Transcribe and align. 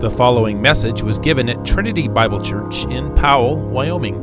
The 0.00 0.10
following 0.10 0.62
message 0.62 1.02
was 1.02 1.18
given 1.18 1.50
at 1.50 1.62
Trinity 1.62 2.08
Bible 2.08 2.40
Church 2.40 2.86
in 2.86 3.14
Powell, 3.14 3.56
Wyoming. 3.56 4.16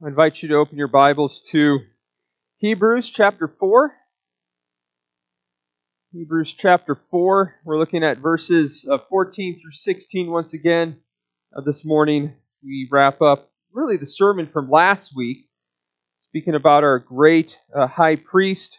I 0.00 0.06
invite 0.06 0.40
you 0.40 0.50
to 0.50 0.54
open 0.54 0.78
your 0.78 0.86
Bibles 0.86 1.42
to 1.50 1.80
Hebrews 2.58 3.10
chapter 3.10 3.48
4. 3.58 3.92
Hebrews 6.12 6.54
chapter 6.56 6.96
4. 7.10 7.56
We're 7.64 7.80
looking 7.80 8.04
at 8.04 8.18
verses 8.18 8.86
uh, 8.88 8.98
14 9.08 9.58
through 9.60 9.72
16 9.72 10.30
once 10.30 10.54
again. 10.54 10.98
Uh, 11.52 11.62
this 11.62 11.84
morning, 11.84 12.32
we 12.62 12.88
wrap 12.92 13.20
up 13.20 13.50
really 13.72 13.96
the 13.96 14.06
sermon 14.06 14.48
from 14.52 14.70
last 14.70 15.16
week, 15.16 15.48
speaking 16.28 16.54
about 16.54 16.84
our 16.84 17.00
great 17.00 17.58
uh, 17.74 17.88
high 17.88 18.14
priest. 18.14 18.78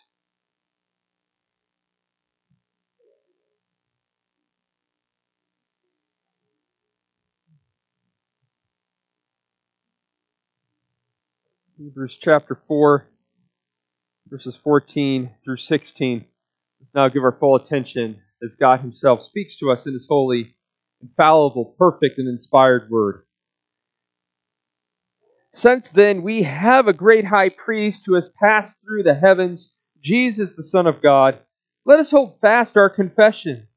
Hebrews 11.85 12.17
chapter 12.19 12.59
4, 12.67 13.05
verses 14.27 14.57
14 14.57 15.29
through 15.43 15.57
16. 15.57 16.25
Let's 16.79 16.95
now 16.95 17.09
give 17.09 17.21
our 17.23 17.37
full 17.39 17.55
attention 17.55 18.21
as 18.43 18.55
God 18.55 18.79
Himself 18.79 19.21
speaks 19.21 19.57
to 19.57 19.69
us 19.69 19.85
in 19.85 19.93
His 19.93 20.07
holy, 20.09 20.55
infallible, 21.03 21.75
perfect, 21.77 22.17
and 22.17 22.27
inspired 22.27 22.89
word. 22.89 23.27
Since 25.53 25.91
then, 25.91 26.23
we 26.23 26.41
have 26.41 26.87
a 26.87 26.93
great 26.93 27.23
high 27.23 27.49
priest 27.49 28.01
who 28.07 28.15
has 28.15 28.29
passed 28.29 28.81
through 28.81 29.03
the 29.03 29.13
heavens, 29.13 29.75
Jesus, 30.01 30.55
the 30.55 30.63
Son 30.63 30.87
of 30.87 31.03
God. 31.03 31.37
Let 31.85 31.99
us 31.99 32.09
hold 32.09 32.39
fast 32.41 32.77
our 32.77 32.89
confession. 32.89 33.67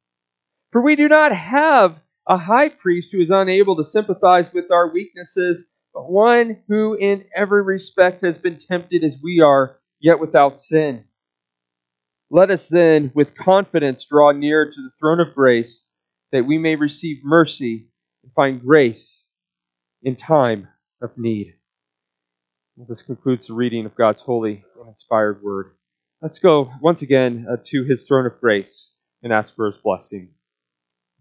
For 0.73 0.81
we 0.81 0.97
do 0.97 1.11
not 1.11 1.33
have 1.33 1.99
a 2.27 2.39
high 2.39 2.71
priest 2.71 3.13
who 3.13 3.21
is 3.21 3.29
unable 3.29 3.77
to 3.77 3.85
sympathize 3.85 4.51
with 4.55 4.71
our 4.71 4.91
weaknesses 4.91 5.67
but 5.95 6.11
one 6.11 6.63
who 6.69 6.95
in 6.95 7.25
every 7.35 7.63
respect 7.63 8.23
has 8.23 8.39
been 8.39 8.59
tempted 8.59 9.05
as 9.05 9.19
we 9.23 9.41
are, 9.41 9.79
yet 10.01 10.21
without 10.21 10.61
sin. 10.61 11.05
Let 12.31 12.51
us 12.51 12.69
then 12.69 13.11
with 13.15 13.35
confidence 13.35 14.05
draw 14.05 14.33
near 14.33 14.71
to 14.71 14.83
the 14.83 14.91
throne 15.01 15.21
of 15.21 15.35
grace, 15.35 15.85
that 16.31 16.47
we 16.47 16.59
may 16.59 16.77
receive 16.77 17.25
mercy 17.25 17.89
and 18.23 18.33
find 18.35 18.61
grace 18.61 19.25
in 20.03 20.15
time 20.15 20.69
of 21.01 21.17
need. 21.17 21.55
This 22.89 23.03
concludes 23.03 23.47
the 23.47 23.55
reading 23.55 23.87
of 23.87 23.97
God's 23.97 24.23
holy 24.23 24.65
and 24.79 24.89
inspired 24.89 25.43
word. 25.43 25.73
Let's 26.23 26.39
go 26.39 26.71
once 26.81 27.03
again 27.03 27.47
uh, 27.51 27.57
to 27.67 27.85
his 27.85 28.07
throne 28.07 28.27
of 28.27 28.41
grace 28.41 28.93
and 29.23 29.33
ask 29.33 29.57
for 29.57 29.71
his 29.71 29.81
blessing. 29.83 30.31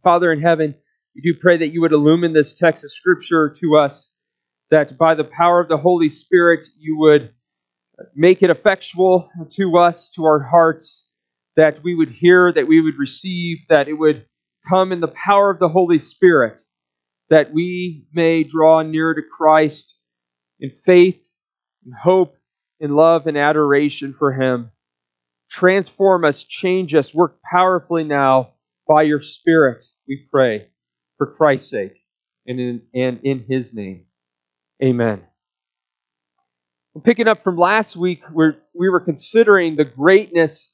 Father 0.04 0.32
in 0.32 0.42
heaven, 0.42 0.76
we 1.16 1.22
do 1.22 1.40
pray 1.40 1.58
that 1.58 1.70
you 1.70 1.82
would 1.82 1.94
illumine 1.94 2.34
this 2.34 2.54
text 2.54 2.84
of 2.84 2.92
Scripture 2.92 3.50
to 3.58 3.78
us 3.78 4.14
that 4.72 4.98
by 4.98 5.16
the 5.16 5.24
power 5.24 5.60
of 5.60 5.70
the 5.70 5.78
Holy 5.78 6.10
Spirit 6.10 6.68
you 6.78 6.98
would 6.98 7.34
make 8.16 8.44
it 8.44 8.50
effectual 8.50 9.30
to 9.52 9.78
us, 9.78 10.12
to 10.12 10.26
our 10.26 10.40
hearts, 10.40 11.08
that 11.56 11.84
we 11.84 11.96
would 11.96 12.12
hear, 12.12 12.52
that 12.54 12.68
we 12.68 12.82
would 12.82 12.98
receive, 12.98 13.58
that 13.70 13.88
it 13.88 13.94
would 13.94 14.26
come 14.68 14.92
in 14.92 15.00
the 15.00 15.08
power 15.08 15.50
of 15.50 15.60
the 15.60 15.70
Holy 15.70 16.00
Spirit, 16.00 16.62
that 17.30 17.52
we 17.54 18.06
may 18.14 18.44
draw 18.44 18.82
near 18.82 19.14
to 19.14 19.22
Christ 19.22 19.96
in 20.60 20.72
faith, 20.86 21.20
in 21.86 21.92
hope, 21.92 22.36
in 22.80 22.96
love, 22.96 23.28
and 23.28 23.38
adoration 23.38 24.14
for 24.14 24.34
Him. 24.34 24.72
Transform 25.50 26.26
us, 26.26 26.44
change 26.44 26.94
us, 26.94 27.14
work 27.14 27.38
powerfully 27.42 28.04
now 28.04 28.54
by 28.88 29.04
your 29.04 29.22
Spirit, 29.22 29.84
we 30.08 30.28
pray, 30.32 30.68
for 31.18 31.28
Christ's 31.28 31.72
sake 31.72 31.98
and 32.46 32.60
in, 32.60 32.82
and 32.94 33.20
in 33.24 33.46
His 33.48 33.74
name. 33.74 34.07
Amen. 34.84 35.24
Picking 37.04 37.28
up 37.28 37.44
from 37.44 37.58
last 37.58 37.96
week, 37.96 38.22
where 38.32 38.58
we 38.74 38.90
were 38.90 39.00
considering 39.00 39.76
the 39.76 39.86
greatness 39.86 40.72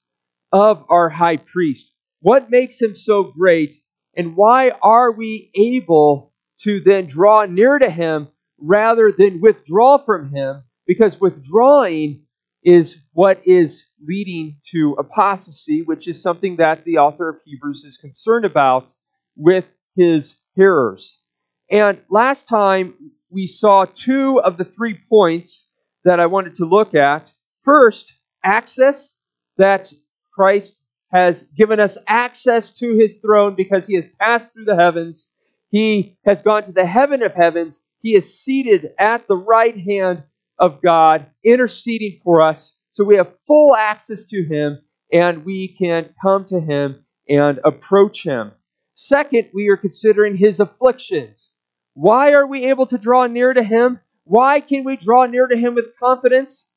of 0.52 0.86
our 0.90 1.10
high 1.10 1.38
priest. 1.38 1.92
What 2.22 2.50
makes 2.50 2.82
him 2.82 2.96
so 2.96 3.24
great, 3.24 3.76
and 4.16 4.36
why 4.36 4.72
are 4.82 5.12
we 5.12 5.52
able 5.56 6.34
to 6.62 6.80
then 6.80 7.08
draw 7.08 7.46
near 7.46 7.80
to 7.80 7.90
him 7.90 8.30
rather 8.60 9.12
than 9.12 9.42
withdraw 9.42 9.98
from 9.98 10.34
him? 10.34 10.64
Because 10.88 11.20
withdrawing 11.20 12.24
is 12.64 12.98
what 13.12 13.42
is 13.46 13.86
leading 14.06 14.58
to 14.72 14.96
apostasy, 14.98 15.82
which 15.82 16.08
is 16.08 16.22
something 16.22 16.58
that 16.58 16.86
the 16.86 16.98
author 16.98 17.30
of 17.30 17.38
Hebrews 17.46 17.84
is 17.84 17.98
concerned 17.98 18.46
about 18.46 18.94
with 19.36 19.66
his 19.96 20.36
hearers. 20.56 21.22
And 21.70 22.00
last 22.10 22.48
time 22.48 22.94
we 23.34 23.48
saw 23.48 23.86
two 23.86 24.40
of 24.42 24.58
the 24.58 24.66
three 24.66 24.98
points 25.10 25.68
that 26.06 26.20
I 26.20 26.28
wanted 26.28 26.56
to 26.56 26.66
look 26.66 26.94
at. 26.94 27.32
First, 27.64 28.14
access, 28.44 29.18
that 29.58 29.92
Christ 30.34 30.82
has 31.12 31.44
given 31.44 31.80
us 31.80 31.98
access 32.08 32.72
to 32.72 32.96
his 32.96 33.20
throne 33.20 33.56
because 33.56 33.88
he 33.88 33.96
has 33.96 34.08
passed 34.20 34.54
through 34.54 34.66
the 34.66 34.76
heavens. 34.76 35.32
He 35.70 36.18
has 36.26 36.42
gone 36.42 36.64
to 36.64 36.72
the 36.72 36.86
heaven 36.86 37.24
of 37.24 37.34
heavens. 37.34 37.84
He 38.02 38.16
is 38.16 38.40
seated 38.40 38.94
at 39.00 39.28
the 39.28 39.38
right 39.38 39.78
hand 39.78 40.24
of 40.60 40.82
God, 40.82 41.28
interceding 41.44 42.20
for 42.24 42.42
us. 42.42 42.78
So 42.92 43.04
we 43.04 43.18
have 43.18 43.34
full 43.48 43.76
access 43.76 44.26
to 44.28 44.44
him 44.44 44.80
and 45.12 45.46
we 45.46 45.68
can 45.68 46.10
come 46.22 46.46
to 46.46 46.60
him 46.60 47.06
and 47.30 47.60
approach 47.64 48.24
him. 48.24 48.52
Second, 48.96 49.50
we 49.54 49.70
are 49.70 49.78
considering 49.78 50.36
his 50.36 50.60
afflictions. 50.60 51.50
Why 51.94 52.32
are 52.32 52.48
we 52.48 52.66
able 52.66 52.88
to 52.88 52.98
draw 52.98 53.28
near 53.28 53.54
to 53.54 53.64
Him? 53.64 54.00
Why 54.26 54.62
can 54.62 54.84
we 54.84 54.98
draw 54.98 55.26
near 55.26 55.48
to 55.48 55.58
Him 55.58 55.76
with 55.76 55.98
confidence? 56.00 56.68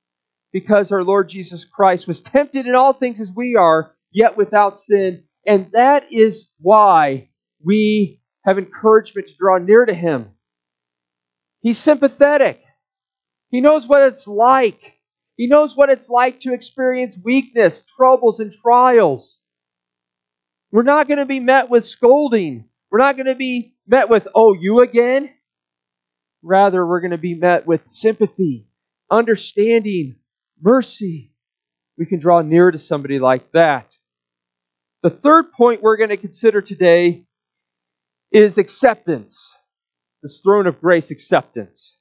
Because 0.53 0.93
our 0.93 1.03
Lord 1.03 1.29
Jesus 1.29 1.65
Christ 1.65 2.07
was 2.07 2.21
tempted 2.21 2.67
in 2.67 2.75
all 2.75 2.93
things 2.93 3.21
as 3.21 3.33
we 3.35 3.57
are, 3.57 3.93
yet 4.11 4.37
without 4.37 4.79
sin. 4.79 5.25
And 5.47 5.71
that 5.73 6.13
is 6.13 6.51
why 6.61 7.29
we 7.65 8.21
have 8.45 8.59
encouragement 8.59 9.29
to 9.29 9.35
draw 9.39 9.59
near 9.59 9.85
to 9.85 9.95
Him. 9.95 10.31
He's 11.61 11.79
sympathetic. 11.79 12.63
He 13.51 13.61
knows 13.61 13.87
what 13.87 14.03
it's 14.03 14.27
like. 14.27 14.95
He 15.37 15.47
knows 15.47 15.77
what 15.77 15.91
it's 15.91 16.09
like 16.09 16.41
to 16.41 16.53
experience 16.53 17.19
weakness, 17.23 17.85
troubles, 17.85 18.41
and 18.41 18.53
trials. 18.53 19.43
We're 20.73 20.83
not 20.83 21.09
going 21.09 21.19
to 21.19 21.27
be 21.27 21.41
met 21.41 21.71
with 21.71 21.87
scolding. 21.87 22.65
We're 22.91 22.99
not 22.99 23.17
going 23.17 23.27
to 23.27 23.35
be 23.35 23.76
met 23.87 24.09
with, 24.09 24.27
oh, 24.35 24.53
you 24.53 24.81
again? 24.81 25.31
Rather, 26.43 26.87
we're 26.87 27.01
going 27.01 27.11
to 27.11 27.19
be 27.19 27.35
met 27.35 27.67
with 27.67 27.87
sympathy, 27.87 28.69
understanding, 29.11 30.17
mercy. 30.61 31.33
We 31.99 32.07
can 32.07 32.21
draw 32.21 32.43
near 32.43 32.71
to 32.71 32.79
somebody 32.79 33.19
like 33.19 33.53
that. 33.53 33.93
The 35.03 35.11
third 35.11 35.53
point 35.53 35.83
we're 35.83 35.97
going 35.97 36.11
to 36.11 36.17
consider 36.17 36.61
today 36.61 37.25
is 38.33 38.59
acceptance. 38.59 39.55
This 40.23 40.41
throne 40.41 40.67
of 40.67 40.81
grace 40.81 41.11
acceptance. 41.11 42.01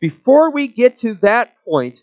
Before 0.00 0.52
we 0.52 0.68
get 0.68 0.98
to 0.98 1.14
that 1.22 1.54
point, 1.66 2.00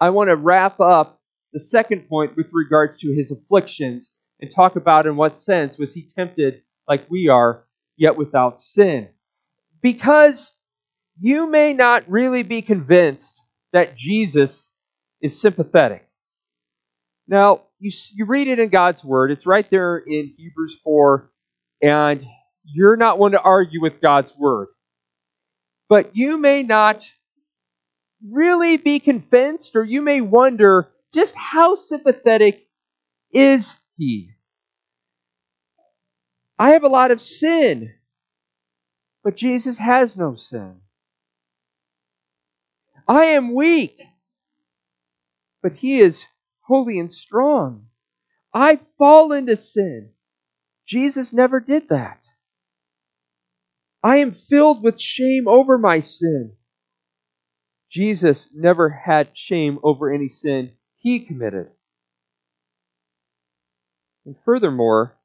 I 0.00 0.10
want 0.10 0.28
to 0.28 0.36
wrap 0.36 0.80
up 0.80 1.20
the 1.52 1.60
second 1.60 2.08
point 2.08 2.36
with 2.36 2.46
regards 2.52 2.98
to 3.00 3.12
his 3.12 3.30
afflictions 3.30 4.14
and 4.40 4.50
talk 4.50 4.76
about 4.76 5.06
in 5.06 5.16
what 5.16 5.38
sense 5.38 5.78
was 5.78 5.94
he 5.94 6.06
tempted 6.06 6.62
like 6.88 7.08
we 7.10 7.28
are 7.28 7.65
yet 7.96 8.16
without 8.16 8.60
sin. 8.60 9.08
Because 9.82 10.52
you 11.18 11.48
may 11.50 11.72
not 11.72 12.08
really 12.10 12.42
be 12.42 12.62
convinced 12.62 13.40
that 13.72 13.96
Jesus 13.96 14.70
is 15.20 15.40
sympathetic. 15.40 16.06
Now, 17.28 17.62
you, 17.78 17.90
you 18.14 18.26
read 18.26 18.48
it 18.48 18.58
in 18.58 18.68
God's 18.68 19.04
Word, 19.04 19.30
it's 19.30 19.46
right 19.46 19.68
there 19.70 19.98
in 19.98 20.34
Hebrews 20.36 20.78
4, 20.84 21.30
and 21.82 22.24
you're 22.64 22.96
not 22.96 23.18
one 23.18 23.32
to 23.32 23.40
argue 23.40 23.80
with 23.80 24.00
God's 24.00 24.36
Word. 24.36 24.68
But 25.88 26.16
you 26.16 26.38
may 26.38 26.62
not 26.62 27.04
really 28.28 28.76
be 28.76 29.00
convinced, 29.00 29.76
or 29.76 29.84
you 29.84 30.02
may 30.02 30.20
wonder 30.20 30.88
just 31.12 31.34
how 31.36 31.74
sympathetic 31.74 32.66
is 33.32 33.74
He? 33.96 34.30
I 36.58 36.70
have 36.70 36.84
a 36.84 36.88
lot 36.88 37.10
of 37.10 37.20
sin. 37.20 37.94
But 39.22 39.36
Jesus 39.36 39.78
has 39.78 40.16
no 40.16 40.36
sin. 40.36 40.80
I 43.08 43.24
am 43.26 43.54
weak. 43.54 44.00
But 45.62 45.74
he 45.74 46.00
is 46.00 46.24
holy 46.60 46.98
and 46.98 47.12
strong. 47.12 47.86
I 48.54 48.76
fall 48.98 49.32
into 49.32 49.56
sin. 49.56 50.10
Jesus 50.86 51.32
never 51.32 51.60
did 51.60 51.88
that. 51.88 52.28
I 54.02 54.18
am 54.18 54.32
filled 54.32 54.82
with 54.82 55.00
shame 55.00 55.48
over 55.48 55.78
my 55.78 56.00
sin. 56.00 56.52
Jesus 57.90 58.48
never 58.54 58.88
had 58.88 59.36
shame 59.36 59.78
over 59.82 60.12
any 60.12 60.28
sin 60.28 60.72
he 60.96 61.20
committed. 61.20 61.70
And 64.24 64.36
furthermore, 64.44 65.16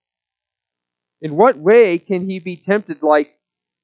In 1.22 1.36
what 1.36 1.58
way 1.58 2.00
can 2.00 2.28
he 2.28 2.40
be 2.40 2.58
tempted 2.58 3.04
like, 3.04 3.38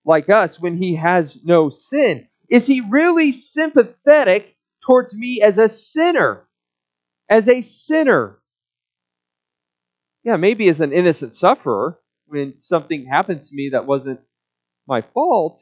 like 0.06 0.30
us 0.30 0.60
when 0.60 0.78
he 0.78 0.96
has 0.96 1.38
no 1.44 1.70
sin? 1.70 2.28
Is 2.50 2.66
he 2.66 2.82
really 2.82 3.32
sympathetic 3.32 4.56
towards 4.86 5.14
me 5.14 5.42
as 5.42 5.58
a 5.58 5.70
sinner? 5.70 6.48
As 7.30 7.48
a 7.48 7.62
sinner? 7.62 8.40
Yeah, 10.24 10.38
maybe 10.38 10.68
as 10.68 10.82
an 10.82 10.94
innocent 10.94 11.36
sufferer 11.36 12.00
when 12.26 12.56
something 12.60 13.06
happens 13.06 13.50
to 13.50 13.56
me 13.56 13.70
that 13.74 13.86
wasn't 13.86 14.20
my 14.88 15.02
fault. 15.14 15.62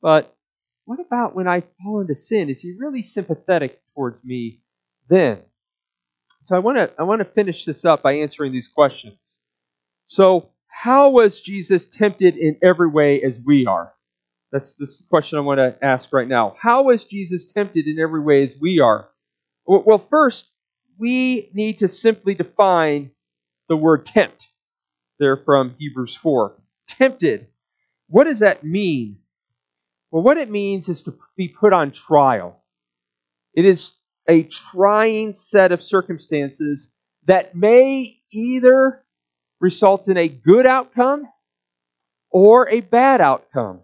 But 0.00 0.34
what 0.86 1.00
about 1.00 1.34
when 1.34 1.48
I 1.48 1.62
fall 1.82 2.00
into 2.00 2.14
sin? 2.14 2.50
Is 2.50 2.60
he 2.60 2.74
really 2.78 3.02
sympathetic 3.02 3.80
towards 3.94 4.24
me 4.24 4.62
then? 5.08 5.40
So 6.44 6.56
I 6.56 6.58
want 6.58 6.76
to 6.76 6.92
I 6.98 7.04
want 7.04 7.20
to 7.20 7.24
finish 7.24 7.64
this 7.64 7.84
up 7.84 8.02
by 8.02 8.14
answering 8.14 8.52
these 8.52 8.68
questions. 8.68 9.16
So, 10.06 10.50
how 10.76 11.10
was 11.10 11.40
Jesus 11.40 11.86
tempted 11.86 12.36
in 12.36 12.58
every 12.62 12.88
way 12.88 13.22
as 13.22 13.40
we 13.44 13.64
are? 13.64 13.92
That's 14.50 14.74
the 14.74 14.86
question 15.08 15.38
I 15.38 15.42
want 15.42 15.58
to 15.58 15.76
ask 15.82 16.12
right 16.12 16.28
now. 16.28 16.56
How 16.60 16.82
was 16.82 17.04
Jesus 17.04 17.50
tempted 17.50 17.86
in 17.86 17.98
every 17.98 18.20
way 18.20 18.44
as 18.44 18.56
we 18.60 18.80
are? 18.80 19.08
Well, 19.66 20.04
first, 20.10 20.46
we 20.98 21.48
need 21.54 21.78
to 21.78 21.88
simply 21.88 22.34
define 22.34 23.12
the 23.68 23.76
word 23.76 24.04
tempt. 24.04 24.48
There 25.18 25.36
from 25.36 25.76
Hebrews 25.78 26.16
4. 26.16 26.54
Tempted. 26.88 27.46
What 28.08 28.24
does 28.24 28.40
that 28.40 28.64
mean? 28.64 29.18
Well, 30.10 30.22
what 30.22 30.38
it 30.38 30.50
means 30.50 30.88
is 30.88 31.04
to 31.04 31.16
be 31.36 31.48
put 31.48 31.72
on 31.72 31.92
trial. 31.92 32.62
It 33.54 33.64
is 33.64 33.92
a 34.28 34.42
trying 34.42 35.34
set 35.34 35.72
of 35.72 35.82
circumstances 35.82 36.92
that 37.26 37.54
may 37.54 38.18
either 38.32 39.03
result 39.60 40.08
in 40.08 40.16
a 40.16 40.28
good 40.28 40.66
outcome 40.66 41.26
or 42.30 42.68
a 42.68 42.80
bad 42.80 43.20
outcome. 43.20 43.80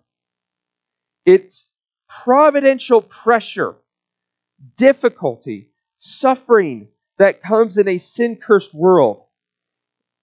It's 1.25 1.67
providential 2.09 3.03
pressure, 3.03 3.77
difficulty, 4.77 5.71
suffering 5.97 6.89
that 7.19 7.43
comes 7.43 7.79
in 7.79 7.87
a 7.87 7.99
sin 7.99 8.37
cursed 8.37 8.75
world. 8.75 9.25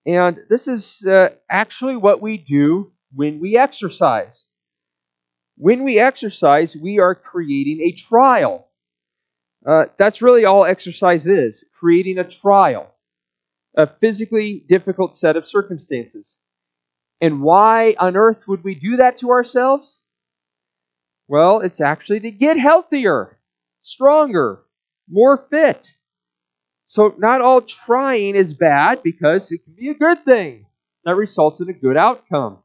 And 0.06 0.40
this 0.50 0.68
is 0.68 1.06
uh, 1.06 1.30
actually 1.50 1.96
what 1.96 2.22
we 2.22 2.38
do 2.38 2.92
when 3.14 3.40
we 3.40 3.58
exercise. 3.58 4.46
When 5.58 5.84
we 5.84 6.00
exercise, 6.00 6.76
we 6.76 7.00
are 7.00 7.16
creating 7.16 7.82
a 7.82 7.92
trial. 7.92 8.68
Uh, 9.66 9.86
that's 9.98 10.22
really 10.22 10.46
all 10.46 10.66
exercise 10.66 11.28
is 11.28 11.66
creating 11.80 12.20
a 12.20 12.24
trial 12.24 12.94
a 13.78 13.88
physically 13.88 14.66
difficult 14.68 15.16
set 15.16 15.38
of 15.38 15.48
circumstances. 15.48 16.40
And 17.22 17.42
why 17.42 17.96
on 18.00 18.18
earth 18.18 18.48
would 18.48 18.64
we 18.64 18.76
do 18.76 18.98
that 18.98 19.18
to 19.20 19.30
ourselves? 19.30 20.04
Well, 21.28 21.60
it's 21.60 21.80
actually 21.80 22.22
to 22.22 22.32
get 22.32 22.58
healthier, 22.58 23.38
stronger, 23.82 24.64
more 25.08 25.38
fit. 25.38 25.88
So, 26.86 27.14
not 27.18 27.42
all 27.42 27.62
trying 27.62 28.36
is 28.36 28.54
bad 28.54 29.04
because 29.04 29.52
it 29.52 29.64
can 29.64 29.74
be 29.74 29.90
a 29.90 29.94
good 29.94 30.26
thing 30.26 30.66
that 31.04 31.16
results 31.16 31.60
in 31.60 31.70
a 31.70 31.74
good 31.74 31.98
outcome. 31.98 32.60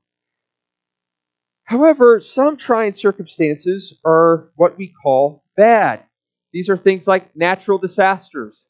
However, 1.65 2.21
some 2.21 2.57
trying 2.57 2.93
circumstances 2.93 3.99
are 4.05 4.51
what 4.57 4.79
we 4.79 4.93
call 5.03 5.45
bad. 5.57 6.05
These 6.53 6.69
are 6.69 6.77
things 6.77 7.09
like 7.09 7.35
natural 7.35 7.79
disasters, 7.79 8.67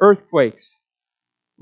earthquakes, 0.00 0.76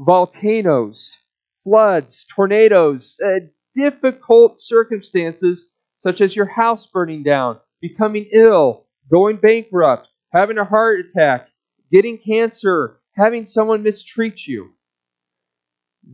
volcanoes, 0.01 1.19
floods, 1.63 2.25
tornadoes, 2.35 3.19
uh, 3.25 3.41
difficult 3.75 4.61
circumstances 4.61 5.69
such 6.01 6.23
as 6.23 6.35
your 6.35 6.47
house 6.47 6.87
burning 6.87 7.23
down, 7.23 7.59
becoming 7.83 8.27
ill, 8.33 8.87
going 9.11 9.37
bankrupt, 9.37 10.09
having 10.33 10.57
a 10.57 10.65
heart 10.65 11.01
attack, 11.01 11.49
getting 11.93 12.17
cancer, 12.17 12.99
having 13.13 13.45
someone 13.45 13.83
mistreat 13.83 14.47
you. 14.47 14.71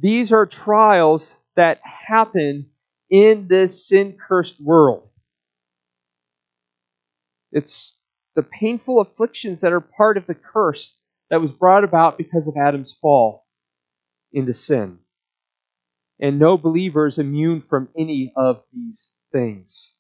These 0.01 0.33
are 0.33 0.47
trials 0.47 1.37
that 1.55 1.79
happen 1.85 2.67
in 3.09 3.47
this 3.47 3.87
sin 3.87 4.19
cursed 4.29 4.61
world. 4.61 5.09
It's 7.53 7.97
the 8.35 8.43
painful 8.43 9.01
afflictions 9.01 9.61
that 9.61 9.73
are 9.73 9.81
part 9.81 10.17
of 10.17 10.27
the 10.27 10.35
curse 10.35 10.99
that 11.31 11.41
was 11.41 11.53
brought 11.53 11.85
about 11.85 12.19
because 12.19 12.49
of 12.49 12.57
Adam's 12.57 12.93
fall 12.93 13.46
into 14.37 14.53
sin. 14.53 14.99
And 16.21 16.39
no 16.39 16.59
believer 16.59 17.07
is 17.07 17.19
immune 17.19 17.63
from 17.69 17.89
any 17.99 18.33
of 18.37 18.63
these 18.73 19.11
things. 19.33 19.95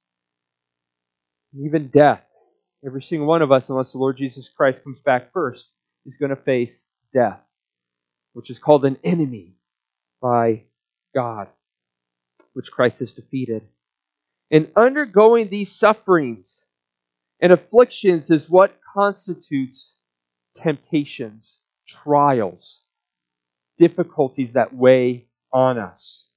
Even 1.58 1.88
death. 1.88 2.22
Every 2.84 3.02
single 3.02 3.26
one 3.26 3.40
of 3.40 3.50
us, 3.50 3.70
unless 3.70 3.92
the 3.92 3.98
Lord 3.98 4.18
Jesus 4.18 4.48
Christ 4.48 4.84
comes 4.84 5.00
back 5.00 5.32
first, 5.32 5.66
is 6.04 6.18
going 6.18 6.30
to 6.30 6.36
face 6.36 6.86
death, 7.14 7.40
which 8.34 8.50
is 8.50 8.58
called 8.58 8.84
an 8.84 8.98
enemy 9.02 9.56
by 10.20 10.64
God, 11.14 11.48
which 12.52 12.70
Christ 12.70 13.00
has 13.00 13.12
defeated. 13.12 13.62
And 14.50 14.70
undergoing 14.76 15.48
these 15.48 15.74
sufferings 15.74 16.62
and 17.40 17.52
afflictions 17.52 18.30
is 18.30 18.50
what 18.50 18.78
constitutes 18.94 19.96
temptations, 20.54 21.58
trials 21.86 22.85
difficulties 23.78 24.54
that 24.54 24.74
weigh 24.74 25.26
on 25.52 25.78
us. 25.78 26.28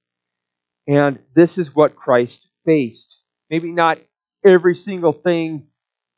And 0.86 1.18
this 1.34 1.58
is 1.58 1.74
what 1.74 1.96
Christ 1.96 2.46
faced. 2.64 3.18
Maybe 3.50 3.70
not 3.70 3.98
every 4.44 4.74
single 4.74 5.12
thing 5.12 5.66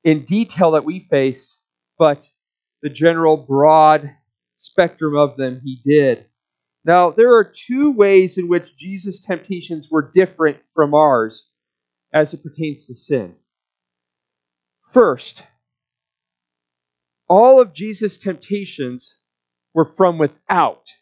in 0.04 0.24
detail 0.24 0.72
that 0.72 0.84
we 0.84 1.06
faced, 1.10 1.56
but 1.98 2.28
the 2.82 2.90
general 2.90 3.36
broad 3.36 4.10
spectrum 4.56 5.16
of 5.16 5.36
them 5.36 5.60
he 5.62 5.80
did. 5.84 6.26
Now, 6.84 7.10
there 7.10 7.34
are 7.34 7.44
two 7.44 7.92
ways 7.92 8.38
in 8.38 8.48
which 8.48 8.76
Jesus' 8.76 9.20
temptations 9.20 9.88
were 9.90 10.10
different 10.14 10.58
from 10.74 10.94
ours 10.94 11.50
as 12.12 12.34
it 12.34 12.42
pertains 12.42 12.86
to 12.86 12.94
sin. 12.94 13.34
First, 14.90 15.44
all 17.28 17.60
of 17.60 17.72
Jesus' 17.72 18.18
temptations 18.18 19.16
were 19.74 19.84
from 19.84 20.18
without. 20.18 20.92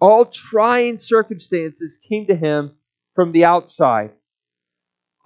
All 0.00 0.26
trying 0.26 0.98
circumstances 0.98 2.00
came 2.08 2.26
to 2.26 2.36
him 2.36 2.72
from 3.14 3.32
the 3.32 3.44
outside. 3.44 4.12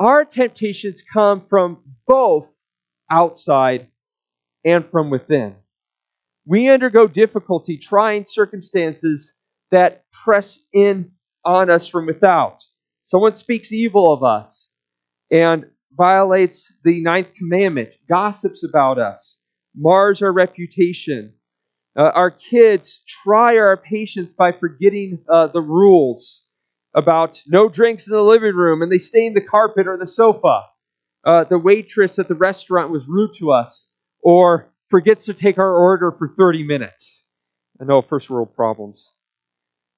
Our 0.00 0.24
temptations 0.24 1.02
come 1.02 1.44
from 1.48 1.78
both 2.06 2.48
outside 3.10 3.88
and 4.64 4.84
from 4.90 5.10
within. 5.10 5.56
We 6.46 6.68
undergo 6.70 7.06
difficulty, 7.06 7.76
trying 7.76 8.24
circumstances 8.26 9.38
that 9.70 10.04
press 10.24 10.58
in 10.72 11.12
on 11.44 11.70
us 11.70 11.86
from 11.86 12.06
without. 12.06 12.64
Someone 13.04 13.34
speaks 13.34 13.72
evil 13.72 14.12
of 14.12 14.22
us 14.22 14.70
and 15.30 15.66
violates 15.92 16.72
the 16.84 17.02
ninth 17.02 17.34
commandment, 17.36 17.94
gossips 18.08 18.64
about 18.64 18.98
us, 18.98 19.42
mars 19.76 20.22
our 20.22 20.32
reputation, 20.32 21.34
uh, 21.96 22.10
our 22.14 22.30
kids 22.30 23.02
try 23.06 23.56
our 23.58 23.76
patience 23.76 24.32
by 24.32 24.52
forgetting 24.52 25.18
uh, 25.28 25.48
the 25.48 25.60
rules 25.60 26.46
about 26.94 27.42
no 27.46 27.68
drinks 27.68 28.06
in 28.06 28.12
the 28.12 28.22
living 28.22 28.54
room 28.54 28.82
and 28.82 28.90
they 28.90 28.98
stain 28.98 29.34
the 29.34 29.40
carpet 29.40 29.86
or 29.86 29.98
the 29.98 30.06
sofa. 30.06 30.62
Uh, 31.24 31.44
the 31.44 31.58
waitress 31.58 32.18
at 32.18 32.28
the 32.28 32.34
restaurant 32.34 32.90
was 32.90 33.06
rude 33.06 33.32
to 33.34 33.52
us 33.52 33.90
or 34.22 34.72
forgets 34.88 35.26
to 35.26 35.34
take 35.34 35.58
our 35.58 35.76
order 35.76 36.12
for 36.12 36.34
30 36.36 36.64
minutes. 36.64 37.28
I 37.80 37.84
know 37.84 38.02
first 38.02 38.28
world 38.28 38.54
problems. 38.54 39.12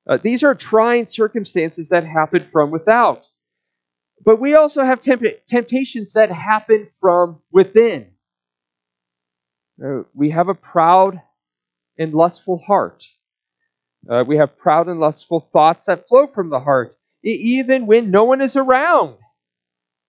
Uh, 0.09 0.19
these 0.23 0.43
are 0.43 0.55
trying 0.55 1.07
circumstances 1.07 1.89
that 1.89 2.05
happen 2.05 2.49
from 2.53 2.71
without. 2.71 3.27
But 4.25 4.41
we 4.41 4.55
also 4.55 4.85
have 4.85 5.01
temp- 5.01 5.47
temptations 5.49 6.13
that 6.15 6.31
happen 6.31 6.89
from 7.01 7.41
within. 7.51 8.13
Uh, 9.83 10.03
we 10.15 10.31
have 10.31 10.49
a 10.49 10.55
proud 10.55 11.21
and 11.99 12.13
lustful 12.13 12.59
heart. 12.59 13.05
Uh, 14.09 14.25
we 14.27 14.37
have 14.37 14.59
proud 14.59 14.89
and 14.89 15.01
lustful 15.01 15.49
thoughts 15.53 15.87
that 15.87 16.07
flow 16.09 16.27
from 16.27 16.51
the 16.51 16.61
heart, 16.61 16.97
even 17.23 17.87
when 17.87 18.11
no 18.11 18.25
one 18.25 18.41
is 18.41 18.57
around. 18.57 19.17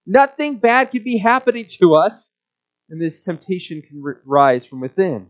Nothing 0.06 0.58
bad 0.58 0.92
can 0.92 1.04
be 1.04 1.18
happening 1.18 1.66
to 1.80 1.96
us, 1.96 2.32
and 2.90 3.02
this 3.02 3.22
temptation 3.22 3.82
can 3.82 4.04
rise 4.26 4.66
from 4.66 4.82
within. 4.82 5.30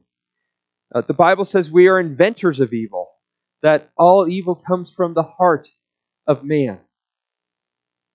Uh, 0.93 1.01
the 1.01 1.13
Bible 1.13 1.45
says 1.45 1.69
we 1.69 1.88
are 1.88 2.00
inventors 2.00 2.59
of 2.59 2.74
evil, 2.74 3.09
that 3.62 3.91
all 3.97 4.27
evil 4.27 4.55
comes 4.55 4.91
from 4.91 5.13
the 5.13 5.24
heart 5.24 5.69
of 6.27 6.43
man. 6.43 6.79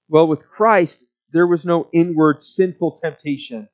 Well, 0.08 0.26
with 0.26 0.40
Christ, 0.40 1.04
there 1.32 1.46
was 1.46 1.64
no 1.64 1.88
inward 1.92 2.42
sinful 2.42 2.98
temptation, 3.02 3.68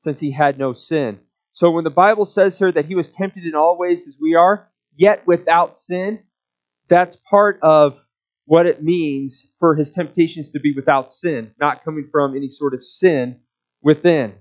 since 0.00 0.18
he 0.18 0.30
had 0.30 0.58
no 0.58 0.72
sin. 0.72 1.20
So 1.52 1.70
when 1.70 1.84
the 1.84 1.90
Bible 1.90 2.24
says 2.24 2.58
here 2.58 2.72
that 2.72 2.86
he 2.86 2.94
was 2.94 3.10
tempted 3.10 3.44
in 3.44 3.54
all 3.54 3.78
ways 3.78 4.08
as 4.08 4.18
we 4.20 4.34
are, 4.34 4.68
yet 4.96 5.26
without 5.26 5.78
sin, 5.78 6.20
that's 6.88 7.16
part 7.16 7.58
of 7.62 8.02
what 8.46 8.66
it 8.66 8.82
means 8.82 9.46
for 9.60 9.74
his 9.74 9.90
temptations 9.90 10.52
to 10.52 10.60
be 10.60 10.72
without 10.74 11.12
sin, 11.12 11.52
not 11.60 11.84
coming 11.84 12.08
from 12.10 12.36
any 12.36 12.48
sort 12.48 12.74
of 12.74 12.84
sin 12.84 13.38
within. 13.82 14.34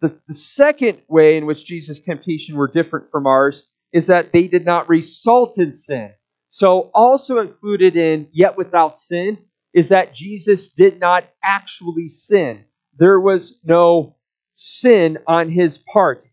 The, 0.00 0.20
the 0.28 0.34
second 0.34 0.98
way 1.08 1.36
in 1.36 1.46
which 1.46 1.64
Jesus' 1.64 2.00
temptation 2.00 2.56
were 2.56 2.70
different 2.70 3.10
from 3.10 3.26
ours 3.26 3.68
is 3.92 4.08
that 4.08 4.32
they 4.32 4.48
did 4.48 4.64
not 4.64 4.88
result 4.88 5.58
in 5.58 5.72
sin. 5.72 6.10
So, 6.48 6.90
also 6.94 7.38
included 7.38 7.96
in 7.96 8.28
yet 8.32 8.56
without 8.56 8.98
sin 8.98 9.38
is 9.72 9.88
that 9.88 10.14
Jesus 10.14 10.68
did 10.68 11.00
not 11.00 11.24
actually 11.42 12.08
sin. 12.08 12.64
There 12.98 13.20
was 13.20 13.58
no 13.64 14.15
sin 14.56 15.18
on 15.26 15.50
his 15.50 15.78
part. 15.78 16.26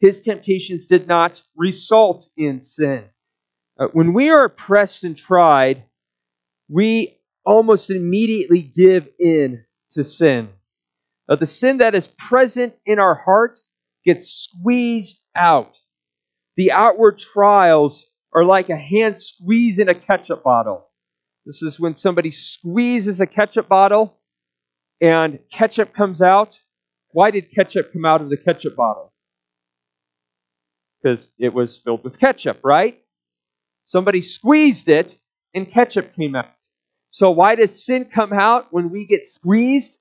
His 0.00 0.20
temptations 0.20 0.86
did 0.86 1.08
not 1.08 1.42
result 1.56 2.28
in 2.36 2.62
sin. 2.62 3.04
Uh, 3.78 3.86
when 3.92 4.12
we 4.12 4.30
are 4.30 4.48
pressed 4.48 5.04
and 5.04 5.16
tried, 5.16 5.84
we 6.68 7.18
almost 7.44 7.90
immediately 7.90 8.60
give 8.62 9.08
in 9.18 9.64
to 9.92 10.04
sin. 10.04 10.50
Uh, 11.28 11.36
the 11.36 11.46
sin 11.46 11.78
that 11.78 11.94
is 11.94 12.06
present 12.06 12.74
in 12.84 12.98
our 12.98 13.14
heart 13.14 13.60
gets 14.04 14.28
squeezed 14.30 15.20
out. 15.34 15.74
The 16.56 16.72
outward 16.72 17.18
trials 17.18 18.04
are 18.34 18.44
like 18.44 18.68
a 18.68 18.76
hand 18.76 19.16
squeezing 19.18 19.88
a 19.88 19.94
ketchup 19.94 20.44
bottle. 20.44 20.86
This 21.46 21.62
is 21.62 21.80
when 21.80 21.94
somebody 21.94 22.30
squeezes 22.30 23.20
a 23.20 23.26
ketchup 23.26 23.68
bottle 23.68 24.18
and 25.00 25.38
ketchup 25.50 25.94
comes 25.94 26.20
out. 26.20 26.60
Why 27.12 27.30
did 27.30 27.50
ketchup 27.50 27.92
come 27.92 28.04
out 28.04 28.20
of 28.20 28.30
the 28.30 28.36
ketchup 28.36 28.76
bottle? 28.76 29.12
Because 31.02 31.32
it 31.38 31.52
was 31.52 31.78
filled 31.78 32.04
with 32.04 32.18
ketchup, 32.20 32.60
right? 32.62 33.02
Somebody 33.84 34.20
squeezed 34.20 34.88
it 34.88 35.16
and 35.54 35.68
ketchup 35.68 36.14
came 36.14 36.36
out. 36.36 36.50
So 37.10 37.30
why 37.30 37.56
does 37.56 37.84
sin 37.84 38.04
come 38.04 38.32
out 38.32 38.72
when 38.72 38.90
we 38.90 39.06
get 39.06 39.26
squeezed? 39.26 39.98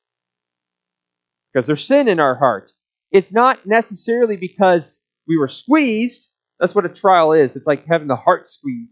Because 1.52 1.66
there's 1.66 1.86
sin 1.86 2.08
in 2.08 2.20
our 2.20 2.36
heart. 2.36 2.72
It's 3.12 3.34
not 3.34 3.66
necessarily 3.66 4.38
because 4.38 5.02
we 5.28 5.38
were 5.38 5.48
squeezed. 5.48 6.28
That's 6.60 6.76
what 6.76 6.86
a 6.86 6.90
trial 6.90 7.32
is. 7.32 7.56
It's 7.56 7.66
like 7.66 7.86
having 7.88 8.08
the 8.08 8.16
heart 8.16 8.48
squeezed. 8.48 8.92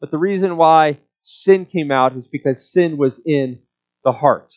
But 0.00 0.10
the 0.10 0.18
reason 0.18 0.58
why 0.58 0.98
sin 1.22 1.64
came 1.64 1.90
out 1.90 2.16
is 2.16 2.28
because 2.28 2.70
sin 2.70 2.98
was 2.98 3.20
in 3.24 3.60
the 4.04 4.12
heart. 4.12 4.54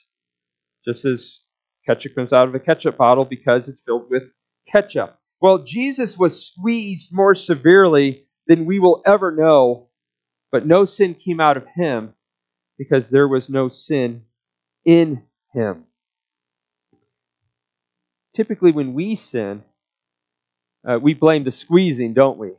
Just 0.86 1.06
as 1.06 1.42
ketchup 1.90 2.14
comes 2.14 2.34
out 2.34 2.48
of 2.48 2.54
a 2.54 2.60
ketchup 2.60 2.98
bottle 2.98 3.26
because 3.26 3.68
it's 3.68 3.82
filled 3.82 4.12
with 4.12 4.24
ketchup. 4.68 5.18
Well, 5.42 5.64
Jesus 5.66 6.18
was 6.18 6.46
squeezed 6.46 7.10
more 7.12 7.34
severely 7.34 8.26
than 8.48 8.66
we 8.66 8.80
will 8.80 9.02
ever 9.08 9.32
know, 9.32 9.88
but 10.52 10.68
no 10.68 10.86
sin 10.86 11.16
came 11.16 11.40
out 11.40 11.58
of 11.58 11.66
him 11.76 12.14
because 12.78 13.10
there 13.10 13.28
was 13.28 13.50
no 13.50 13.70
sin 13.70 14.24
in 14.86 15.24
him. 15.54 15.86
Typically, 18.36 18.72
when 18.72 18.94
we 18.94 19.16
sin, 19.16 19.64
uh, 20.88 21.00
we 21.02 21.16
blame 21.16 21.44
the 21.44 21.52
squeezing, 21.52 22.14
don't 22.14 22.38
we? 22.38 22.52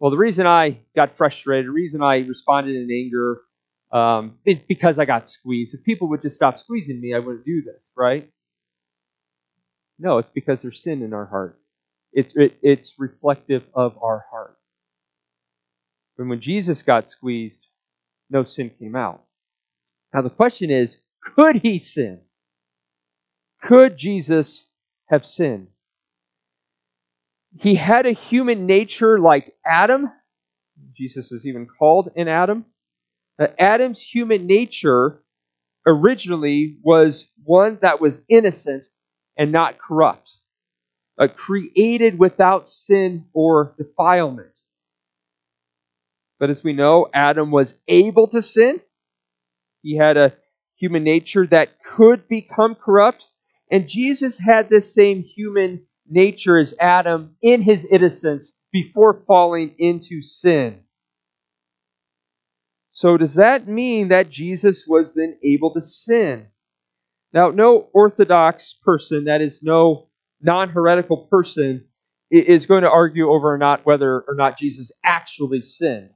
Well, 0.00 0.10
the 0.10 0.16
reason 0.16 0.46
I 0.46 0.78
got 0.96 1.16
frustrated, 1.18 1.66
the 1.66 1.72
reason 1.72 2.02
I 2.02 2.18
responded 2.20 2.74
in 2.74 2.90
anger, 2.90 3.40
um, 3.94 4.38
is 4.44 4.58
because 4.58 4.98
I 4.98 5.04
got 5.04 5.30
squeezed. 5.30 5.74
If 5.74 5.84
people 5.84 6.08
would 6.08 6.20
just 6.20 6.36
stop 6.36 6.58
squeezing 6.58 7.00
me, 7.00 7.14
I 7.14 7.20
wouldn't 7.20 7.46
do 7.46 7.62
this, 7.62 7.92
right? 7.96 8.28
No, 9.98 10.18
it's 10.18 10.30
because 10.34 10.62
there's 10.62 10.82
sin 10.82 11.02
in 11.02 11.14
our 11.14 11.26
heart. 11.26 11.60
It's, 12.12 12.34
it, 12.36 12.58
it's 12.60 12.94
reflective 12.98 13.62
of 13.72 13.96
our 14.02 14.24
heart. 14.30 14.56
And 16.18 16.28
when 16.28 16.40
Jesus 16.40 16.82
got 16.82 17.08
squeezed, 17.08 17.66
no 18.30 18.44
sin 18.44 18.70
came 18.78 18.96
out. 18.96 19.22
Now 20.12 20.22
the 20.22 20.30
question 20.30 20.70
is, 20.70 20.98
could 21.22 21.56
he 21.56 21.78
sin? 21.78 22.22
Could 23.62 23.96
Jesus 23.96 24.68
have 25.06 25.24
sinned? 25.24 25.68
He 27.60 27.76
had 27.76 28.06
a 28.06 28.12
human 28.12 28.66
nature 28.66 29.20
like 29.20 29.54
Adam. 29.64 30.10
Jesus 30.96 31.30
is 31.30 31.46
even 31.46 31.66
called 31.66 32.10
an 32.16 32.26
Adam. 32.26 32.64
Uh, 33.38 33.48
Adam's 33.58 34.00
human 34.00 34.46
nature 34.46 35.22
originally 35.86 36.76
was 36.82 37.26
one 37.42 37.78
that 37.82 38.00
was 38.00 38.24
innocent 38.28 38.86
and 39.36 39.52
not 39.52 39.78
corrupt, 39.78 40.36
uh, 41.18 41.28
created 41.34 42.18
without 42.18 42.68
sin 42.68 43.26
or 43.32 43.74
defilement. 43.76 44.58
But 46.38 46.50
as 46.50 46.62
we 46.62 46.72
know, 46.72 47.08
Adam 47.12 47.50
was 47.50 47.78
able 47.88 48.28
to 48.28 48.42
sin. 48.42 48.80
He 49.82 49.96
had 49.96 50.16
a 50.16 50.34
human 50.76 51.04
nature 51.04 51.46
that 51.46 51.82
could 51.82 52.28
become 52.28 52.74
corrupt. 52.74 53.26
And 53.70 53.88
Jesus 53.88 54.38
had 54.38 54.68
this 54.68 54.94
same 54.94 55.22
human 55.22 55.86
nature 56.08 56.58
as 56.58 56.74
Adam 56.78 57.36
in 57.42 57.62
his 57.62 57.84
innocence 57.84 58.56
before 58.72 59.22
falling 59.26 59.74
into 59.78 60.22
sin. 60.22 60.80
So, 62.94 63.16
does 63.16 63.34
that 63.34 63.66
mean 63.66 64.08
that 64.08 64.30
Jesus 64.30 64.86
was 64.86 65.14
then 65.14 65.36
able 65.42 65.74
to 65.74 65.82
sin? 65.82 66.46
Now, 67.32 67.50
no 67.50 67.88
Orthodox 67.92 68.74
person, 68.84 69.24
that 69.24 69.42
is, 69.42 69.64
no 69.64 70.08
non 70.40 70.68
heretical 70.68 71.26
person, 71.28 71.86
is 72.30 72.66
going 72.66 72.84
to 72.84 72.90
argue 72.90 73.30
over 73.30 73.52
or 73.52 73.58
not 73.58 73.84
whether 73.84 74.20
or 74.20 74.34
not 74.36 74.58
Jesus 74.58 74.92
actually 75.04 75.62
sinned. 75.62 76.10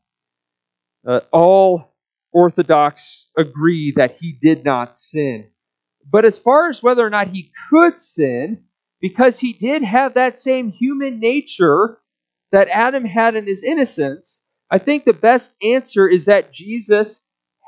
Uh, 1.04 1.20
all 1.32 1.96
Orthodox 2.32 3.26
agree 3.36 3.92
that 3.96 4.16
he 4.20 4.38
did 4.40 4.64
not 4.64 5.00
sin. 5.00 5.48
But 6.08 6.24
as 6.24 6.38
far 6.38 6.68
as 6.70 6.80
whether 6.80 7.04
or 7.04 7.10
not 7.10 7.28
he 7.28 7.50
could 7.68 7.98
sin, 7.98 8.62
because 9.00 9.40
he 9.40 9.52
did 9.52 9.82
have 9.82 10.14
that 10.14 10.38
same 10.38 10.70
human 10.70 11.18
nature 11.18 11.98
that 12.52 12.68
Adam 12.68 13.04
had 13.04 13.34
in 13.34 13.46
his 13.48 13.64
innocence, 13.64 14.44
I 14.70 14.78
think 14.78 15.04
the 15.04 15.12
best 15.12 15.54
answer 15.62 16.08
is 16.08 16.26
that 16.26 16.52
Jesus 16.52 17.24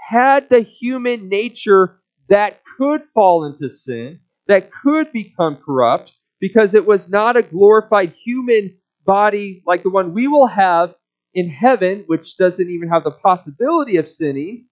had 0.08 0.48
the 0.48 0.60
human 0.60 1.28
nature 1.28 2.00
that 2.28 2.60
could 2.76 3.02
fall 3.14 3.44
into 3.44 3.70
sin, 3.70 4.20
that 4.46 4.70
could 4.70 5.12
become 5.12 5.56
corrupt, 5.56 6.12
because 6.40 6.74
it 6.74 6.86
was 6.86 7.08
not 7.08 7.36
a 7.36 7.42
glorified 7.42 8.14
human 8.24 8.76
body 9.04 9.62
like 9.66 9.82
the 9.82 9.90
one 9.90 10.14
we 10.14 10.28
will 10.28 10.46
have 10.46 10.94
in 11.34 11.48
heaven, 11.48 12.04
which 12.06 12.36
doesn't 12.36 12.68
even 12.68 12.88
have 12.88 13.04
the 13.04 13.10
possibility 13.10 13.96
of 13.96 14.08
sinning. 14.08 14.66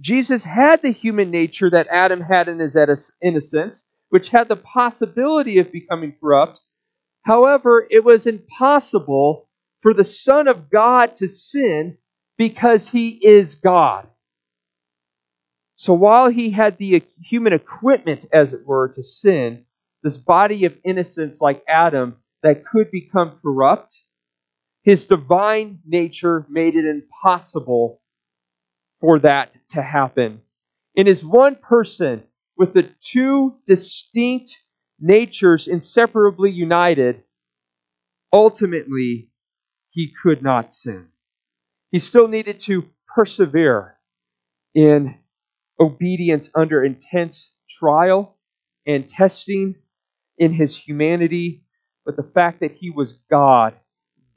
Jesus 0.00 0.44
had 0.44 0.80
the 0.80 0.92
human 0.92 1.30
nature 1.30 1.70
that 1.70 1.88
Adam 1.88 2.20
had 2.20 2.48
in 2.48 2.60
his 2.60 2.76
innocence, 3.20 3.88
which 4.10 4.28
had 4.28 4.48
the 4.48 4.56
possibility 4.56 5.58
of 5.58 5.72
becoming 5.72 6.14
corrupt. 6.20 6.60
However, 7.22 7.86
it 7.90 8.04
was 8.04 8.26
impossible 8.26 9.47
for 9.80 9.94
the 9.94 10.04
Son 10.04 10.48
of 10.48 10.70
God 10.70 11.16
to 11.16 11.28
sin 11.28 11.98
because 12.36 12.88
he 12.88 13.08
is 13.10 13.54
God. 13.54 14.06
So 15.76 15.94
while 15.94 16.28
he 16.28 16.50
had 16.50 16.76
the 16.78 17.02
human 17.22 17.52
equipment, 17.52 18.26
as 18.32 18.52
it 18.52 18.66
were, 18.66 18.88
to 18.88 19.02
sin, 19.02 19.64
this 20.02 20.16
body 20.16 20.64
of 20.64 20.76
innocence 20.84 21.40
like 21.40 21.62
Adam 21.68 22.16
that 22.42 22.64
could 22.66 22.90
become 22.90 23.38
corrupt, 23.42 24.02
his 24.82 25.04
divine 25.04 25.80
nature 25.86 26.46
made 26.48 26.74
it 26.74 26.84
impossible 26.84 28.00
for 29.00 29.18
that 29.20 29.52
to 29.70 29.82
happen. 29.82 30.40
In 30.94 31.06
his 31.06 31.24
one 31.24 31.56
person, 31.56 32.24
with 32.56 32.74
the 32.74 32.90
two 33.00 33.54
distinct 33.66 34.56
natures 34.98 35.68
inseparably 35.68 36.50
united, 36.50 37.22
ultimately 38.32 39.27
he 39.98 40.14
could 40.22 40.44
not 40.44 40.72
sin. 40.72 41.08
He 41.90 41.98
still 41.98 42.28
needed 42.28 42.60
to 42.60 42.84
persevere 43.12 43.96
in 44.72 45.16
obedience 45.80 46.48
under 46.54 46.84
intense 46.84 47.52
trial 47.68 48.38
and 48.86 49.08
testing 49.08 49.74
in 50.36 50.52
his 50.52 50.76
humanity, 50.78 51.64
but 52.06 52.14
the 52.14 52.22
fact 52.22 52.60
that 52.60 52.70
he 52.70 52.90
was 52.90 53.14
God 53.28 53.74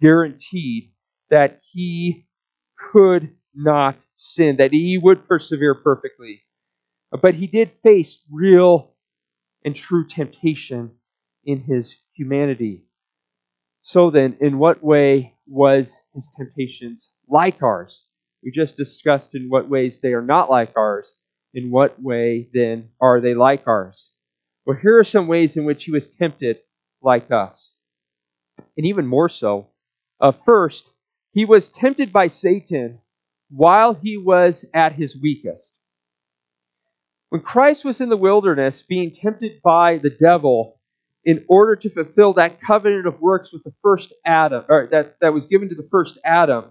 guaranteed 0.02 0.94
that 1.30 1.62
he 1.72 2.26
could 2.92 3.30
not 3.54 4.04
sin, 4.16 4.56
that 4.58 4.72
he 4.72 4.98
would 4.98 5.28
persevere 5.28 5.76
perfectly. 5.76 6.42
But 7.22 7.36
he 7.36 7.46
did 7.46 7.70
face 7.84 8.20
real 8.32 8.96
and 9.64 9.76
true 9.76 10.08
temptation 10.08 10.90
in 11.46 11.62
his 11.62 11.98
humanity. 12.16 12.88
So 13.82 14.12
then, 14.12 14.38
in 14.40 14.60
what 14.60 14.84
way 14.84 15.36
was 15.48 16.02
his 16.14 16.30
temptations 16.38 17.14
like 17.28 17.64
ours? 17.64 18.06
We 18.44 18.52
just 18.52 18.78
discussed 18.78 19.36
in 19.36 19.50
what 19.50 19.70
ways 19.70 20.00
they 20.00 20.14
are 20.14 20.22
not 20.22 20.50
like 20.50 20.74
ours. 20.76 21.18
In 21.54 21.72
what 21.72 22.02
way, 22.02 22.50
then, 22.54 22.90
are 23.02 23.20
they 23.20 23.34
like 23.34 23.68
ours? 23.68 24.14
Well, 24.66 24.78
here 24.78 24.98
are 25.00 25.04
some 25.04 25.28
ways 25.28 25.58
in 25.58 25.66
which 25.66 25.84
he 25.84 25.92
was 25.92 26.08
tempted 26.08 26.60
like 27.02 27.32
us. 27.32 27.74
And 28.78 28.86
even 28.86 29.08
more 29.08 29.30
so, 29.30 29.68
uh, 30.20 30.32
first, 30.32 30.94
he 31.34 31.46
was 31.46 31.70
tempted 31.70 32.14
by 32.14 32.28
Satan 32.28 33.00
while 33.50 33.94
he 33.94 34.18
was 34.18 34.64
at 34.74 34.94
his 34.94 35.20
weakest. 35.20 35.76
When 37.30 37.42
Christ 37.42 37.84
was 37.84 38.02
in 38.02 38.10
the 38.10 38.18
wilderness 38.18 38.82
being 38.82 39.12
tempted 39.12 39.62
by 39.64 39.98
the 39.98 40.10
devil 40.10 40.81
in 41.24 41.46
order 41.48 41.76
to 41.76 41.90
fulfill 41.90 42.34
that 42.34 42.62
covenant 42.62 43.06
of 43.06 43.22
works 43.22 43.54
with 43.54 43.64
the 43.64 43.74
first 43.82 44.14
Adam, 44.26 44.66
or 44.70 44.88
that, 44.92 45.18
that 45.22 45.34
was 45.34 45.46
given 45.46 45.70
to 45.70 45.76
the 45.76 45.88
first 45.92 46.18
Adam, 46.26 46.66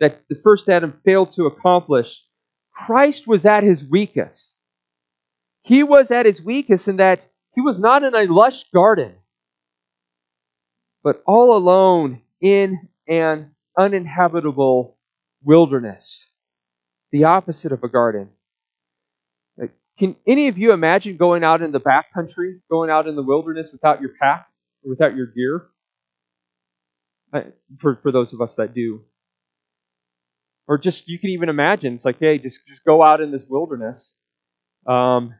that 0.00 0.22
the 0.28 0.36
first 0.36 0.68
Adam 0.68 1.00
failed 1.04 1.30
to 1.32 1.46
accomplish, 1.46 2.22
Christ 2.72 3.26
was 3.26 3.46
at 3.46 3.62
his 3.62 3.84
weakest. 3.88 4.56
He 5.62 5.82
was 5.82 6.10
at 6.10 6.26
his 6.26 6.42
weakest 6.42 6.88
in 6.88 6.96
that 6.96 7.26
he 7.54 7.60
was 7.60 7.78
not 7.78 8.04
in 8.04 8.14
a 8.14 8.32
lush 8.32 8.64
garden, 8.70 9.14
but 11.02 11.22
all 11.26 11.56
alone 11.56 12.20
in 12.40 12.88
an 13.08 13.50
uninhabitable 13.76 14.96
wilderness, 15.42 16.30
the 17.10 17.24
opposite 17.24 17.72
of 17.72 17.82
a 17.82 17.88
garden. 17.88 18.28
Can 19.98 20.14
any 20.26 20.48
of 20.48 20.56
you 20.58 20.72
imagine 20.72 21.16
going 21.16 21.42
out 21.42 21.60
in 21.60 21.72
the 21.72 21.80
backcountry, 21.80 22.60
going 22.70 22.88
out 22.90 23.08
in 23.08 23.16
the 23.16 23.22
wilderness 23.22 23.72
without 23.72 24.00
your 24.00 24.10
pack 24.20 24.48
or 24.84 24.90
without 24.90 25.16
your 25.16 25.26
gear? 25.26 25.66
For, 27.80 27.98
for 28.02 28.12
those 28.12 28.32
of 28.32 28.40
us 28.40 28.54
that 28.54 28.74
do. 28.74 29.02
Or 30.66 30.78
just, 30.78 31.08
you 31.08 31.18
can 31.18 31.30
even 31.30 31.48
imagine, 31.48 31.94
it's 31.94 32.04
like, 32.04 32.18
hey, 32.20 32.38
just, 32.38 32.60
just 32.66 32.84
go 32.84 33.02
out 33.02 33.20
in 33.20 33.32
this 33.32 33.46
wilderness. 33.48 34.14
Um, 34.86 35.34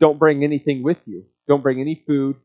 don't 0.00 0.18
bring 0.18 0.44
anything 0.44 0.82
with 0.82 0.98
you. 1.06 1.24
Don't 1.48 1.62
bring 1.62 1.80
any 1.80 2.02
food. 2.06 2.36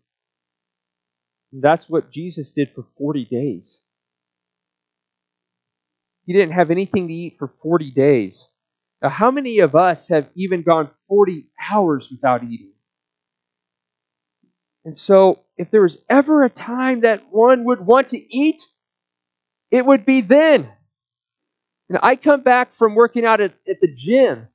That's 1.51 1.89
what 1.89 2.11
Jesus 2.11 2.51
did 2.51 2.69
for 2.75 2.85
40 2.97 3.25
days. 3.25 3.81
He 6.25 6.33
didn't 6.33 6.53
have 6.53 6.71
anything 6.71 7.07
to 7.07 7.13
eat 7.13 7.37
for 7.39 7.51
40 7.61 7.91
days. 7.91 8.47
Now, 9.01 9.09
how 9.09 9.31
many 9.31 9.59
of 9.59 9.75
us 9.75 10.07
have 10.07 10.29
even 10.35 10.63
gone 10.63 10.89
40 11.07 11.47
hours 11.71 12.09
without 12.09 12.43
eating? 12.43 12.73
And 14.85 14.97
so, 14.97 15.39
if 15.57 15.69
there 15.69 15.81
was 15.81 15.97
ever 16.09 16.43
a 16.43 16.49
time 16.49 17.01
that 17.01 17.31
one 17.31 17.65
would 17.65 17.85
want 17.85 18.09
to 18.09 18.17
eat, 18.17 18.63
it 19.69 19.85
would 19.85 20.05
be 20.05 20.21
then. 20.21 20.71
And 21.89 21.99
I 22.01 22.15
come 22.15 22.41
back 22.41 22.73
from 22.73 22.95
working 22.95 23.25
out 23.25 23.41
at, 23.41 23.53
at 23.67 23.79
the 23.81 23.93
gym 23.93 24.47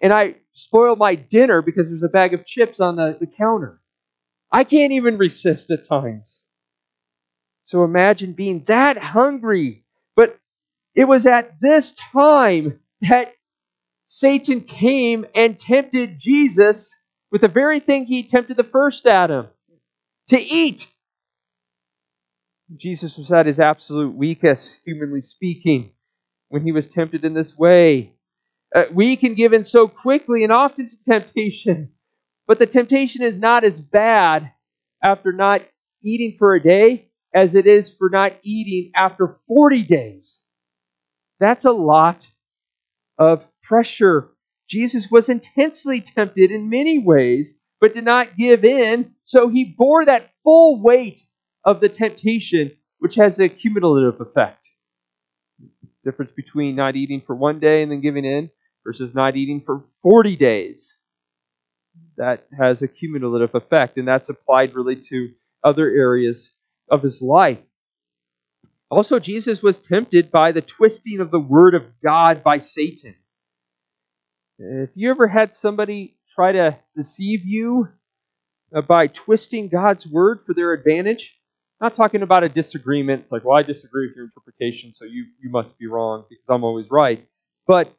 and 0.00 0.12
I 0.12 0.36
spoil 0.54 0.96
my 0.96 1.14
dinner 1.14 1.62
because 1.62 1.88
there's 1.88 2.02
a 2.02 2.08
bag 2.08 2.34
of 2.34 2.46
chips 2.46 2.80
on 2.80 2.96
the, 2.96 3.16
the 3.18 3.26
counter. 3.26 3.80
I 4.50 4.64
can't 4.64 4.92
even 4.92 5.18
resist 5.18 5.70
at 5.70 5.84
times. 5.84 6.44
So 7.64 7.84
imagine 7.84 8.32
being 8.32 8.64
that 8.64 8.96
hungry. 8.96 9.84
But 10.16 10.38
it 10.94 11.04
was 11.04 11.26
at 11.26 11.60
this 11.60 11.92
time 11.92 12.80
that 13.02 13.34
Satan 14.12 14.62
came 14.62 15.24
and 15.36 15.56
tempted 15.56 16.18
Jesus 16.18 16.92
with 17.30 17.42
the 17.42 17.48
very 17.48 17.78
thing 17.78 18.04
he 18.04 18.24
tempted 18.24 18.56
the 18.56 18.64
first 18.64 19.06
Adam 19.06 19.46
to 20.30 20.36
eat. 20.36 20.88
Jesus 22.76 23.16
was 23.16 23.30
at 23.30 23.46
his 23.46 23.60
absolute 23.60 24.12
weakest, 24.12 24.80
humanly 24.84 25.22
speaking, 25.22 25.92
when 26.48 26.64
he 26.64 26.72
was 26.72 26.88
tempted 26.88 27.24
in 27.24 27.34
this 27.34 27.56
way. 27.56 28.12
Uh, 28.74 28.86
we 28.92 29.16
can 29.16 29.34
give 29.34 29.52
in 29.52 29.62
so 29.62 29.86
quickly 29.86 30.42
and 30.42 30.52
often 30.52 30.90
to 30.90 31.04
temptation, 31.08 31.92
but 32.48 32.58
the 32.58 32.66
temptation 32.66 33.22
is 33.22 33.38
not 33.38 33.62
as 33.62 33.80
bad 33.80 34.50
after 35.00 35.30
not 35.30 35.62
eating 36.02 36.34
for 36.36 36.56
a 36.56 36.60
day 36.60 37.12
as 37.32 37.54
it 37.54 37.68
is 37.68 37.94
for 37.96 38.10
not 38.10 38.32
eating 38.42 38.90
after 38.92 39.38
40 39.46 39.84
days. 39.84 40.42
That's 41.38 41.64
a 41.64 41.70
lot 41.70 42.26
of 43.16 43.46
pressure. 43.70 44.30
Jesus 44.68 45.12
was 45.12 45.28
intensely 45.28 46.00
tempted 46.00 46.50
in 46.50 46.68
many 46.68 46.98
ways, 46.98 47.56
but 47.80 47.94
did 47.94 48.04
not 48.04 48.36
give 48.36 48.64
in, 48.64 49.12
so 49.22 49.48
he 49.48 49.64
bore 49.64 50.04
that 50.04 50.30
full 50.42 50.82
weight 50.82 51.22
of 51.64 51.80
the 51.80 51.88
temptation, 51.88 52.72
which 52.98 53.14
has 53.14 53.38
a 53.38 53.48
cumulative 53.48 54.20
effect. 54.20 54.68
Difference 56.04 56.32
between 56.36 56.74
not 56.74 56.96
eating 56.96 57.22
for 57.24 57.36
one 57.36 57.60
day 57.60 57.82
and 57.84 57.92
then 57.92 58.00
giving 58.00 58.24
in 58.24 58.50
versus 58.84 59.14
not 59.14 59.36
eating 59.36 59.62
for 59.64 59.84
40 60.02 60.34
days. 60.34 60.96
That 62.16 62.48
has 62.58 62.82
a 62.82 62.88
cumulative 62.88 63.54
effect, 63.54 63.98
and 63.98 64.08
that's 64.08 64.30
applied 64.30 64.74
really 64.74 64.96
to 64.96 65.28
other 65.62 65.88
areas 65.88 66.50
of 66.90 67.02
his 67.02 67.22
life. 67.22 67.58
Also, 68.90 69.20
Jesus 69.20 69.62
was 69.62 69.78
tempted 69.78 70.32
by 70.32 70.50
the 70.50 70.60
twisting 70.60 71.20
of 71.20 71.30
the 71.30 71.38
Word 71.38 71.76
of 71.76 71.84
God 72.02 72.42
by 72.42 72.58
Satan. 72.58 73.14
If 74.62 74.90
you 74.94 75.10
ever 75.10 75.26
had 75.26 75.54
somebody 75.54 76.18
try 76.34 76.52
to 76.52 76.76
deceive 76.94 77.46
you 77.46 77.88
uh, 78.76 78.82
by 78.82 79.06
twisting 79.06 79.68
God's 79.68 80.06
word 80.06 80.40
for 80.46 80.52
their 80.52 80.74
advantage, 80.74 81.34
not 81.80 81.94
talking 81.94 82.20
about 82.20 82.44
a 82.44 82.48
disagreement. 82.50 83.22
It's 83.22 83.32
like, 83.32 83.42
well, 83.42 83.56
I 83.56 83.62
disagree 83.62 84.06
with 84.06 84.16
your 84.16 84.26
interpretation, 84.26 84.92
so 84.92 85.06
you, 85.06 85.24
you 85.42 85.48
must 85.48 85.78
be 85.78 85.86
wrong 85.86 86.26
because 86.28 86.44
I'm 86.50 86.62
always 86.62 86.90
right. 86.90 87.26
But 87.66 87.96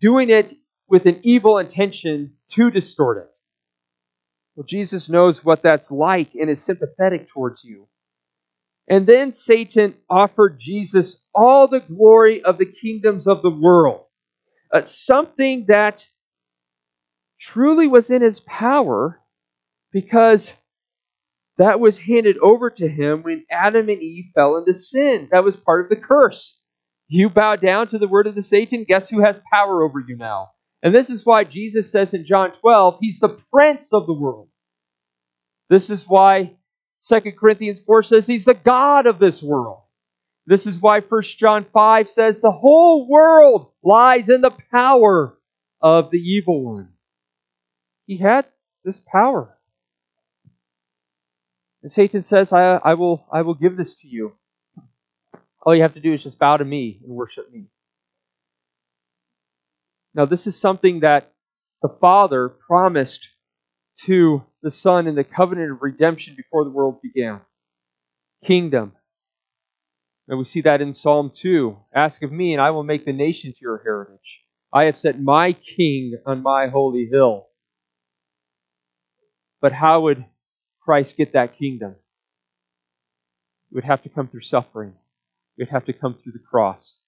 doing 0.00 0.30
it 0.30 0.52
with 0.88 1.06
an 1.06 1.18
evil 1.22 1.58
intention 1.58 2.34
to 2.50 2.70
distort 2.70 3.18
it. 3.18 3.36
Well, 4.54 4.66
Jesus 4.66 5.08
knows 5.08 5.44
what 5.44 5.64
that's 5.64 5.90
like 5.90 6.34
and 6.34 6.48
is 6.48 6.62
sympathetic 6.62 7.28
towards 7.28 7.64
you. 7.64 7.88
And 8.88 9.04
then 9.04 9.32
Satan 9.32 9.94
offered 10.08 10.60
Jesus 10.60 11.24
all 11.34 11.66
the 11.66 11.80
glory 11.80 12.44
of 12.44 12.58
the 12.58 12.66
kingdoms 12.66 13.26
of 13.26 13.42
the 13.42 13.50
world 13.50 14.03
uh, 14.74 14.82
something 14.84 15.66
that 15.68 16.04
truly 17.40 17.86
was 17.86 18.10
in 18.10 18.22
his 18.22 18.40
power 18.40 19.20
because 19.92 20.52
that 21.56 21.78
was 21.78 21.96
handed 21.96 22.36
over 22.38 22.68
to 22.70 22.88
him 22.88 23.22
when 23.22 23.44
Adam 23.48 23.88
and 23.88 24.02
Eve 24.02 24.32
fell 24.34 24.56
into 24.56 24.74
sin. 24.74 25.28
That 25.30 25.44
was 25.44 25.56
part 25.56 25.84
of 25.84 25.88
the 25.88 26.04
curse. 26.04 26.58
You 27.06 27.30
bow 27.30 27.54
down 27.54 27.88
to 27.88 27.98
the 27.98 28.08
word 28.08 28.26
of 28.26 28.34
the 28.34 28.42
Satan, 28.42 28.84
guess 28.88 29.08
who 29.08 29.22
has 29.22 29.40
power 29.52 29.84
over 29.84 30.00
you 30.00 30.16
now? 30.16 30.48
And 30.82 30.92
this 30.92 31.08
is 31.08 31.24
why 31.24 31.44
Jesus 31.44 31.92
says 31.92 32.12
in 32.12 32.26
John 32.26 32.50
12, 32.50 32.98
he's 33.00 33.20
the 33.20 33.38
prince 33.52 33.92
of 33.92 34.06
the 34.06 34.12
world. 34.12 34.48
This 35.70 35.88
is 35.88 36.08
why 36.08 36.56
2 37.08 37.20
Corinthians 37.38 37.80
4 37.80 38.02
says 38.02 38.26
he's 38.26 38.46
the 38.46 38.54
God 38.54 39.06
of 39.06 39.20
this 39.20 39.40
world. 39.42 39.83
This 40.46 40.66
is 40.66 40.78
why 40.78 41.00
1 41.00 41.22
John 41.22 41.66
5 41.72 42.08
says 42.08 42.40
the 42.40 42.52
whole 42.52 43.08
world 43.08 43.70
lies 43.82 44.28
in 44.28 44.42
the 44.42 44.52
power 44.70 45.38
of 45.80 46.10
the 46.10 46.18
evil 46.18 46.62
one. 46.62 46.90
He 48.06 48.18
had 48.18 48.46
this 48.84 49.00
power. 49.00 49.56
And 51.82 51.90
Satan 51.90 52.24
says, 52.24 52.52
I, 52.52 52.76
I, 52.76 52.94
will, 52.94 53.26
I 53.32 53.42
will 53.42 53.54
give 53.54 53.76
this 53.76 53.94
to 53.96 54.08
you. 54.08 54.32
All 55.62 55.74
you 55.74 55.82
have 55.82 55.94
to 55.94 56.00
do 56.00 56.12
is 56.12 56.22
just 56.22 56.38
bow 56.38 56.58
to 56.58 56.64
me 56.64 57.00
and 57.02 57.14
worship 57.14 57.50
me. 57.50 57.66
Now, 60.14 60.26
this 60.26 60.46
is 60.46 60.58
something 60.58 61.00
that 61.00 61.32
the 61.82 61.88
Father 62.00 62.48
promised 62.48 63.28
to 64.04 64.42
the 64.62 64.70
Son 64.70 65.06
in 65.06 65.14
the 65.14 65.24
covenant 65.24 65.72
of 65.72 65.82
redemption 65.82 66.34
before 66.36 66.64
the 66.64 66.70
world 66.70 67.00
began 67.02 67.40
kingdom, 68.44 68.92
and 70.28 70.38
we 70.38 70.44
see 70.44 70.62
that 70.62 70.80
in 70.80 70.94
Psalm 70.94 71.30
2. 71.34 71.76
Ask 71.94 72.22
of 72.22 72.32
me, 72.32 72.52
and 72.54 72.62
I 72.62 72.70
will 72.70 72.82
make 72.82 73.04
the 73.04 73.12
nations 73.12 73.60
your 73.60 73.82
heritage. 73.84 74.42
I 74.72 74.84
have 74.84 74.98
set 74.98 75.20
my 75.20 75.52
king 75.52 76.16
on 76.26 76.42
my 76.42 76.68
holy 76.68 77.06
hill. 77.10 77.46
But 79.60 79.72
how 79.72 80.02
would 80.02 80.24
Christ 80.80 81.16
get 81.16 81.34
that 81.34 81.58
kingdom? 81.58 81.96
It 83.70 83.74
would 83.74 83.84
have 83.84 84.02
to 84.02 84.08
come 84.08 84.28
through 84.28 84.42
suffering. 84.42 84.94
It 85.56 85.62
would 85.62 85.72
have 85.72 85.84
to 85.86 85.92
come 85.92 86.14
through 86.14 86.32
the 86.32 86.38
cross. 86.38 86.98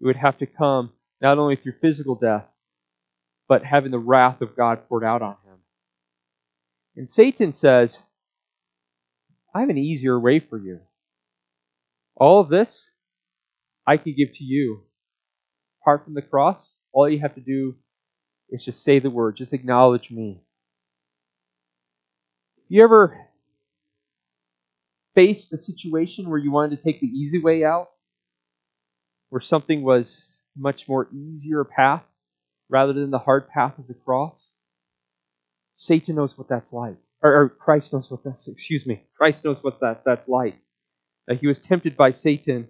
It 0.00 0.06
would 0.06 0.16
have 0.16 0.38
to 0.38 0.46
come 0.46 0.92
not 1.20 1.38
only 1.38 1.56
through 1.56 1.74
physical 1.80 2.14
death, 2.14 2.46
but 3.48 3.64
having 3.64 3.90
the 3.90 3.98
wrath 3.98 4.40
of 4.40 4.56
God 4.56 4.88
poured 4.88 5.04
out 5.04 5.22
on 5.22 5.36
him. 5.44 5.58
And 6.96 7.10
Satan 7.10 7.52
says, 7.52 7.98
I 9.54 9.60
have 9.60 9.68
an 9.68 9.78
easier 9.78 10.18
way 10.18 10.40
for 10.40 10.58
you. 10.58 10.80
All 12.16 12.40
of 12.40 12.48
this 12.48 12.88
I 13.86 13.96
can 13.98 14.14
give 14.16 14.32
to 14.34 14.44
you. 14.44 14.82
Apart 15.82 16.04
from 16.04 16.14
the 16.14 16.22
cross, 16.22 16.78
all 16.92 17.08
you 17.08 17.20
have 17.20 17.34
to 17.34 17.40
do 17.40 17.76
is 18.50 18.64
just 18.64 18.82
say 18.82 18.98
the 18.98 19.10
word, 19.10 19.36
just 19.36 19.52
acknowledge 19.52 20.10
me. 20.10 20.42
You 22.68 22.82
ever 22.82 23.16
faced 25.14 25.52
a 25.52 25.58
situation 25.58 26.28
where 26.28 26.38
you 26.38 26.50
wanted 26.50 26.76
to 26.76 26.82
take 26.82 27.00
the 27.00 27.06
easy 27.06 27.38
way 27.38 27.64
out? 27.64 27.90
Where 29.28 29.40
something 29.40 29.82
was 29.82 30.36
much 30.56 30.88
more 30.88 31.08
easier 31.12 31.64
path 31.64 32.02
rather 32.68 32.92
than 32.92 33.10
the 33.10 33.18
hard 33.18 33.48
path 33.48 33.78
of 33.78 33.86
the 33.86 33.94
cross? 33.94 34.50
Satan 35.76 36.16
knows 36.16 36.36
what 36.36 36.48
that's 36.48 36.72
like. 36.72 36.96
Or, 37.22 37.42
or 37.42 37.48
Christ 37.48 37.92
knows 37.92 38.10
what 38.10 38.24
that's 38.24 38.48
excuse 38.48 38.86
me. 38.86 39.02
Christ 39.16 39.44
knows 39.44 39.58
what 39.62 39.80
that, 39.80 40.02
that's 40.04 40.28
like 40.28 40.58
he 41.34 41.46
was 41.46 41.58
tempted 41.58 41.96
by 41.96 42.12
Satan 42.12 42.68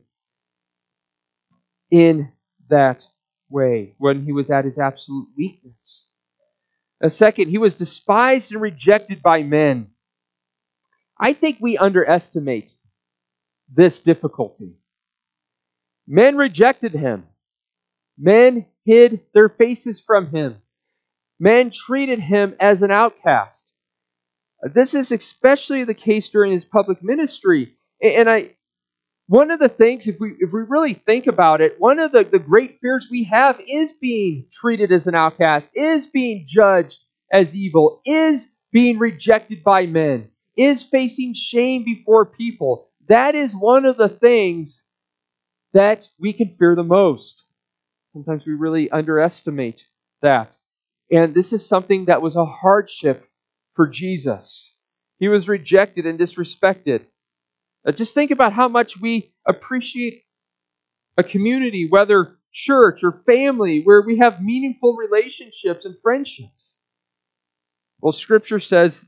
in 1.90 2.32
that 2.68 3.06
way 3.50 3.94
when 3.98 4.24
he 4.24 4.32
was 4.32 4.50
at 4.50 4.64
his 4.64 4.78
absolute 4.78 5.28
weakness. 5.36 6.06
A 7.02 7.10
second, 7.10 7.50
he 7.50 7.58
was 7.58 7.76
despised 7.76 8.52
and 8.52 8.60
rejected 8.60 9.22
by 9.22 9.42
men. 9.42 9.88
I 11.18 11.34
think 11.34 11.58
we 11.60 11.76
underestimate 11.76 12.72
this 13.68 14.00
difficulty. 14.00 14.76
Men 16.06 16.36
rejected 16.36 16.92
him. 16.92 17.24
Men 18.18 18.66
hid 18.84 19.20
their 19.34 19.48
faces 19.48 20.00
from 20.00 20.30
him. 20.30 20.56
Men 21.38 21.70
treated 21.70 22.20
him 22.20 22.54
as 22.58 22.82
an 22.82 22.90
outcast. 22.90 23.66
This 24.62 24.94
is 24.94 25.12
especially 25.12 25.84
the 25.84 25.94
case 25.94 26.30
during 26.30 26.52
his 26.52 26.64
public 26.64 27.02
ministry. 27.02 27.76
And 28.14 28.30
I 28.30 28.50
one 29.28 29.50
of 29.50 29.58
the 29.58 29.68
things, 29.68 30.06
if 30.06 30.20
we 30.20 30.30
if 30.38 30.52
we 30.52 30.62
really 30.68 30.94
think 30.94 31.26
about 31.26 31.60
it, 31.60 31.76
one 31.78 31.98
of 31.98 32.12
the, 32.12 32.24
the 32.24 32.38
great 32.38 32.78
fears 32.80 33.08
we 33.10 33.24
have 33.24 33.60
is 33.66 33.92
being 33.92 34.46
treated 34.52 34.92
as 34.92 35.06
an 35.06 35.14
outcast, 35.14 35.70
is 35.74 36.06
being 36.06 36.44
judged 36.46 37.00
as 37.32 37.54
evil, 37.54 38.00
is 38.04 38.48
being 38.72 38.98
rejected 38.98 39.64
by 39.64 39.86
men, 39.86 40.28
is 40.56 40.82
facing 40.82 41.34
shame 41.34 41.84
before 41.84 42.26
people. 42.26 42.88
That 43.08 43.34
is 43.34 43.54
one 43.54 43.84
of 43.84 43.96
the 43.96 44.08
things 44.08 44.84
that 45.72 46.08
we 46.18 46.32
can 46.32 46.54
fear 46.58 46.74
the 46.74 46.84
most. 46.84 47.44
Sometimes 48.12 48.44
we 48.46 48.54
really 48.54 48.90
underestimate 48.90 49.86
that. 50.22 50.56
And 51.10 51.34
this 51.34 51.52
is 51.52 51.66
something 51.66 52.06
that 52.06 52.22
was 52.22 52.36
a 52.36 52.44
hardship 52.44 53.28
for 53.74 53.86
Jesus. 53.86 54.74
He 55.18 55.28
was 55.28 55.48
rejected 55.48 56.06
and 56.06 56.18
disrespected. 56.18 57.06
Uh, 57.86 57.92
just 57.92 58.14
think 58.14 58.30
about 58.30 58.52
how 58.52 58.68
much 58.68 59.00
we 59.00 59.32
appreciate 59.46 60.24
a 61.16 61.22
community, 61.22 61.88
whether 61.88 62.36
church 62.52 63.04
or 63.04 63.22
family, 63.26 63.82
where 63.82 64.02
we 64.02 64.18
have 64.18 64.42
meaningful 64.42 64.96
relationships 64.96 65.84
and 65.84 65.96
friendships. 66.02 66.78
Well, 68.00 68.12
Scripture 68.12 68.60
says 68.60 69.04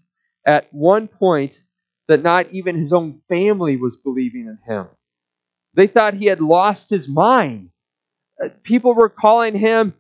at 0.47 0.73
one 0.73 1.09
point 1.09 1.63
that 2.09 2.23
not 2.23 2.53
even 2.53 2.77
his 2.79 2.93
own 2.93 3.21
family 3.29 3.77
was 3.77 3.97
believing 3.97 4.47
in 4.47 4.59
him. 4.67 4.87
They 5.75 5.87
thought 5.87 6.15
he 6.15 6.27
had 6.27 6.41
lost 6.41 6.91
his 6.91 7.09
mind. 7.09 7.71
Uh, 8.43 8.49
people 8.63 8.95
were 8.95 9.11
calling 9.11 9.57
him 9.59 9.95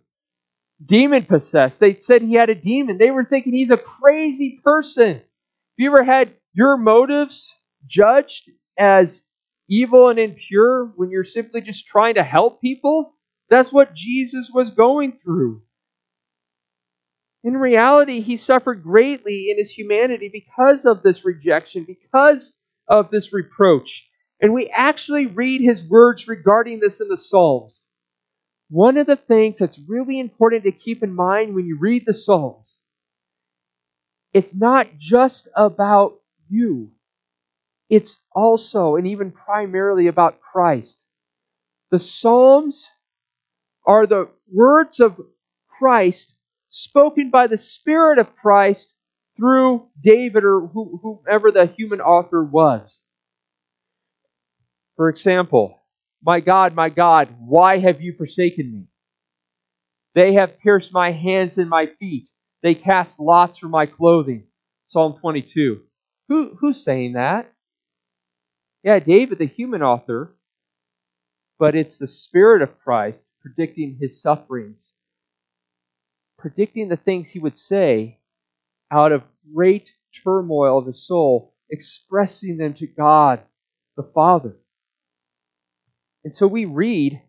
demon 0.84 1.24
possessed. 1.24 1.80
They 1.80 1.98
said 1.98 2.22
he 2.22 2.34
had 2.34 2.50
a 2.50 2.54
demon. 2.54 2.98
They 2.98 3.10
were 3.10 3.24
thinking 3.24 3.52
he's 3.52 3.70
a 3.70 3.76
crazy 3.76 4.60
person. 4.64 5.14
Have 5.14 5.22
you 5.76 5.90
ever 5.90 6.04
had 6.04 6.32
your 6.54 6.76
motives 6.76 7.54
judged 7.86 8.50
as 8.78 9.26
evil 9.68 10.08
and 10.08 10.18
impure 10.18 10.86
when 10.96 11.10
you're 11.10 11.24
simply 11.24 11.60
just 11.60 11.86
trying 11.86 12.14
to 12.14 12.22
help 12.22 12.60
people? 12.60 13.14
That's 13.50 13.72
what 13.72 13.94
Jesus 13.94 14.50
was 14.52 14.70
going 14.70 15.18
through. 15.22 15.62
In 17.44 17.56
reality, 17.56 18.20
he 18.20 18.36
suffered 18.36 18.82
greatly 18.82 19.50
in 19.50 19.58
his 19.58 19.70
humanity 19.70 20.28
because 20.32 20.84
of 20.84 21.02
this 21.02 21.24
rejection, 21.24 21.84
because 21.84 22.52
of 22.88 23.10
this 23.10 23.32
reproach. 23.32 24.08
And 24.40 24.52
we 24.52 24.68
actually 24.68 25.26
read 25.26 25.60
his 25.60 25.84
words 25.84 26.28
regarding 26.28 26.80
this 26.80 27.00
in 27.00 27.08
the 27.08 27.16
Psalms. 27.16 27.86
One 28.70 28.98
of 28.98 29.06
the 29.06 29.16
things 29.16 29.58
that's 29.58 29.80
really 29.88 30.18
important 30.18 30.64
to 30.64 30.72
keep 30.72 31.02
in 31.02 31.14
mind 31.14 31.54
when 31.54 31.66
you 31.66 31.78
read 31.80 32.04
the 32.06 32.12
Psalms, 32.12 32.78
it's 34.32 34.54
not 34.54 34.98
just 34.98 35.48
about 35.56 36.20
you. 36.48 36.90
It's 37.88 38.20
also 38.34 38.96
and 38.96 39.06
even 39.06 39.32
primarily 39.32 40.06
about 40.08 40.40
Christ. 40.40 41.00
The 41.90 41.98
Psalms 41.98 42.88
are 43.86 44.06
the 44.06 44.28
words 44.52 45.00
of 45.00 45.18
Christ 45.68 46.34
spoken 46.68 47.30
by 47.30 47.46
the 47.46 47.56
Spirit 47.56 48.18
of 48.18 48.36
Christ 48.36 48.92
through 49.36 49.86
David 50.02 50.44
or 50.44 50.66
whoever 50.66 51.50
the 51.50 51.66
human 51.66 52.00
author 52.00 52.44
was. 52.44 53.06
For 54.96 55.08
example, 55.08 55.78
my 56.22 56.40
God, 56.40 56.74
my 56.74 56.88
God, 56.88 57.34
why 57.38 57.78
have 57.78 58.00
you 58.00 58.12
forsaken 58.18 58.70
me? 58.70 58.88
They 60.14 60.34
have 60.34 60.58
pierced 60.58 60.92
my 60.92 61.12
hands 61.12 61.58
and 61.58 61.70
my 61.70 61.86
feet. 62.00 62.28
They 62.62 62.74
cast 62.74 63.20
lots 63.20 63.58
for 63.58 63.68
my 63.68 63.86
clothing. 63.86 64.48
Psalm 64.88 65.16
22. 65.20 65.80
Who, 66.28 66.56
who's 66.58 66.82
saying 66.82 67.12
that? 67.12 67.52
Yeah, 68.88 69.00
David, 69.00 69.36
the 69.36 69.44
human 69.44 69.82
author, 69.82 70.34
but 71.58 71.76
it's 71.76 71.98
the 71.98 72.06
Spirit 72.06 72.62
of 72.62 72.80
Christ 72.80 73.26
predicting 73.42 73.98
his 74.00 74.22
sufferings, 74.22 74.94
predicting 76.38 76.88
the 76.88 76.96
things 76.96 77.30
he 77.30 77.38
would 77.38 77.58
say 77.58 78.20
out 78.90 79.12
of 79.12 79.24
great 79.54 79.92
turmoil 80.24 80.78
of 80.78 80.86
his 80.86 81.06
soul, 81.06 81.54
expressing 81.68 82.56
them 82.56 82.72
to 82.72 82.86
God 82.86 83.42
the 83.98 84.04
Father. 84.14 84.56
And 86.24 86.34
so 86.34 86.46
we 86.46 86.64
read 86.64 87.20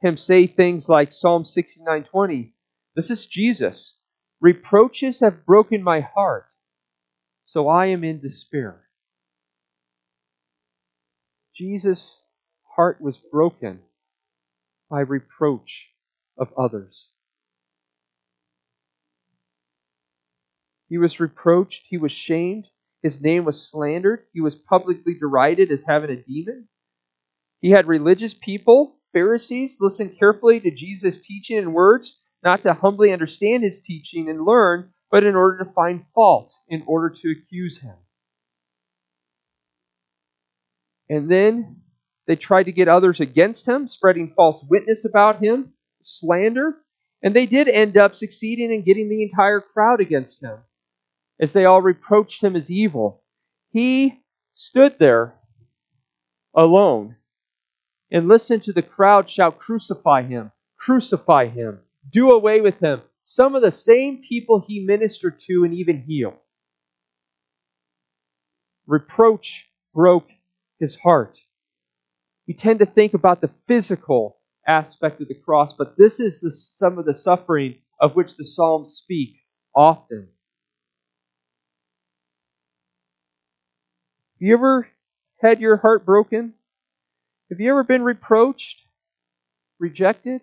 him 0.00 0.16
say 0.16 0.46
things 0.46 0.88
like 0.88 1.12
Psalm 1.12 1.44
69:20. 1.44 2.54
This 2.96 3.10
is 3.10 3.26
Jesus. 3.26 3.98
Reproaches 4.40 5.20
have 5.20 5.44
broken 5.44 5.82
my 5.82 6.00
heart, 6.00 6.46
so 7.44 7.68
I 7.68 7.88
am 7.88 8.02
in 8.02 8.18
despair. 8.18 8.88
Jesus' 11.54 12.22
heart 12.76 13.00
was 13.00 13.18
broken 13.18 13.80
by 14.88 15.00
reproach 15.00 15.88
of 16.38 16.52
others. 16.56 17.10
He 20.88 20.98
was 20.98 21.20
reproached, 21.20 21.86
he 21.88 21.96
was 21.96 22.12
shamed, 22.12 22.66
his 23.02 23.20
name 23.20 23.44
was 23.44 23.66
slandered, 23.66 24.26
he 24.32 24.40
was 24.40 24.54
publicly 24.54 25.14
derided 25.14 25.70
as 25.72 25.84
having 25.84 26.10
a 26.10 26.16
demon. 26.16 26.68
He 27.60 27.70
had 27.70 27.86
religious 27.86 28.34
people, 28.34 28.98
Pharisees, 29.12 29.78
listen 29.80 30.10
carefully 30.10 30.60
to 30.60 30.70
Jesus' 30.70 31.20
teaching 31.20 31.58
and 31.58 31.74
words, 31.74 32.20
not 32.42 32.62
to 32.62 32.74
humbly 32.74 33.12
understand 33.12 33.62
his 33.62 33.80
teaching 33.80 34.28
and 34.28 34.44
learn, 34.44 34.92
but 35.10 35.24
in 35.24 35.34
order 35.34 35.64
to 35.64 35.72
find 35.72 36.04
fault, 36.14 36.52
in 36.68 36.82
order 36.86 37.10
to 37.10 37.30
accuse 37.30 37.78
him. 37.78 37.96
And 41.12 41.30
then 41.30 41.76
they 42.26 42.36
tried 42.36 42.62
to 42.62 42.72
get 42.72 42.88
others 42.88 43.20
against 43.20 43.68
him, 43.68 43.86
spreading 43.86 44.32
false 44.34 44.64
witness 44.70 45.04
about 45.04 45.44
him, 45.44 45.74
slander, 46.00 46.78
and 47.22 47.36
they 47.36 47.44
did 47.44 47.68
end 47.68 47.98
up 47.98 48.16
succeeding 48.16 48.72
in 48.72 48.80
getting 48.80 49.10
the 49.10 49.22
entire 49.22 49.60
crowd 49.60 50.00
against 50.00 50.42
him, 50.42 50.56
as 51.38 51.52
they 51.52 51.66
all 51.66 51.82
reproached 51.82 52.42
him 52.42 52.56
as 52.56 52.70
evil. 52.70 53.22
He 53.72 54.22
stood 54.54 54.98
there 54.98 55.34
alone 56.54 57.16
and 58.10 58.26
listen 58.26 58.60
to 58.60 58.72
the 58.72 58.80
crowd 58.80 59.28
shout, 59.28 59.58
Crucify 59.58 60.22
him, 60.22 60.50
crucify 60.78 61.48
him, 61.48 61.80
do 62.10 62.30
away 62.30 62.62
with 62.62 62.80
him. 62.80 63.02
Some 63.22 63.54
of 63.54 63.60
the 63.60 63.70
same 63.70 64.22
people 64.26 64.64
he 64.66 64.80
ministered 64.80 65.40
to 65.40 65.64
and 65.64 65.74
even 65.74 66.04
healed. 66.04 66.38
Reproach 68.86 69.68
broke 69.92 70.30
his 70.82 70.96
heart. 70.96 71.38
We 72.48 72.54
tend 72.54 72.80
to 72.80 72.86
think 72.86 73.14
about 73.14 73.40
the 73.40 73.50
physical 73.68 74.38
aspect 74.66 75.20
of 75.20 75.28
the 75.28 75.34
cross, 75.34 75.72
but 75.72 75.96
this 75.96 76.18
is 76.18 76.40
the, 76.40 76.50
some 76.50 76.98
of 76.98 77.06
the 77.06 77.14
suffering 77.14 77.76
of 78.00 78.16
which 78.16 78.36
the 78.36 78.44
Psalms 78.44 78.94
speak 78.94 79.36
often. 79.76 80.28
Have 84.34 84.40
you 84.40 84.54
ever 84.54 84.88
had 85.40 85.60
your 85.60 85.76
heart 85.76 86.04
broken? 86.04 86.52
Have 87.48 87.60
you 87.60 87.70
ever 87.70 87.84
been 87.84 88.02
reproached, 88.02 88.82
rejected, 89.78 90.40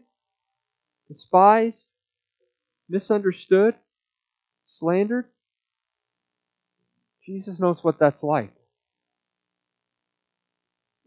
despised, 1.09 1.83
misunderstood, 2.87 3.75
slandered? 4.67 5.25
Jesus 7.25 7.59
knows 7.59 7.83
what 7.83 7.99
that's 7.99 8.23
like. 8.23 8.53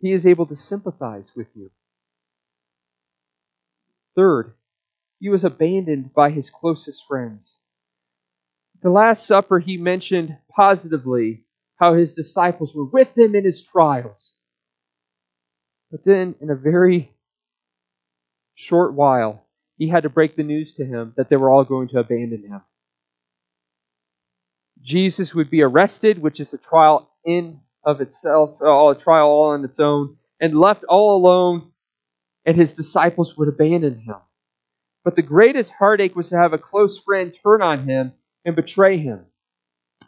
He 0.03 0.12
is 0.12 0.27
able 0.27 0.47
to 0.47 0.57
sympathize 0.57 1.33
with 1.37 1.47
you. 1.55 1.71
Third, 4.17 4.55
he 5.21 5.29
was 5.29 5.45
abandoned 5.45 6.12
by 6.12 6.31
his 6.31 6.51
closest 6.51 7.07
friends. 7.07 7.57
At 8.75 8.83
the 8.83 8.91
Last 8.91 9.25
Supper, 9.25 9.61
he 9.61 9.77
mentioned 9.77 10.37
positively 10.51 11.45
how 11.77 11.95
his 11.95 12.15
disciples 12.15 12.75
were 12.75 12.85
with 12.85 13.17
him 13.17 13.37
in 13.37 13.45
his 13.45 13.62
trials. 13.62 14.37
But 15.93 16.05
then, 16.05 16.35
in 16.41 16.51
a 16.51 16.57
very 16.57 17.15
short 18.55 18.95
while, 18.95 19.47
he 19.79 19.88
had 19.88 20.03
to 20.03 20.09
break 20.11 20.35
the 20.35 20.43
news 20.43 20.75
to 20.75 20.85
him 20.85 21.15
that 21.17 21.29
they 21.29 21.37
were 21.37 21.51
all 21.51 21.65
going 21.65 21.88
to 21.88 22.01
abandon 22.01 22.43
him. 22.43 22.62
Jesus 24.81 25.33
would 25.33 25.49
be 25.49 25.62
arrested, 25.62 26.19
which 26.19 26.41
is 26.41 26.53
a 26.53 26.59
trial 26.59 27.09
in 27.25 27.61
of 27.85 28.01
itself, 28.01 28.57
uh, 28.62 28.88
a 28.88 28.95
trial 28.95 29.29
all 29.29 29.51
on 29.51 29.64
its 29.64 29.81
own, 29.81 30.16
and 30.40 30.59
left 30.59 30.85
all 30.85 31.16
alone, 31.16 31.71
and 32.45 32.57
his 32.57 32.73
disciples 32.73 33.37
would 33.37 33.49
abandon 33.49 33.99
him. 34.01 34.16
But 35.05 35.16
the 35.16 35.23
greatest 35.23 35.73
heartache 35.73 36.14
was 36.14 36.29
to 36.29 36.38
have 36.38 36.53
a 36.53 36.59
close 36.59 36.99
friend 36.99 37.37
turn 37.42 37.62
on 37.62 37.88
him 37.88 38.12
and 38.45 38.55
betray 38.55 38.99
him. 38.99 39.27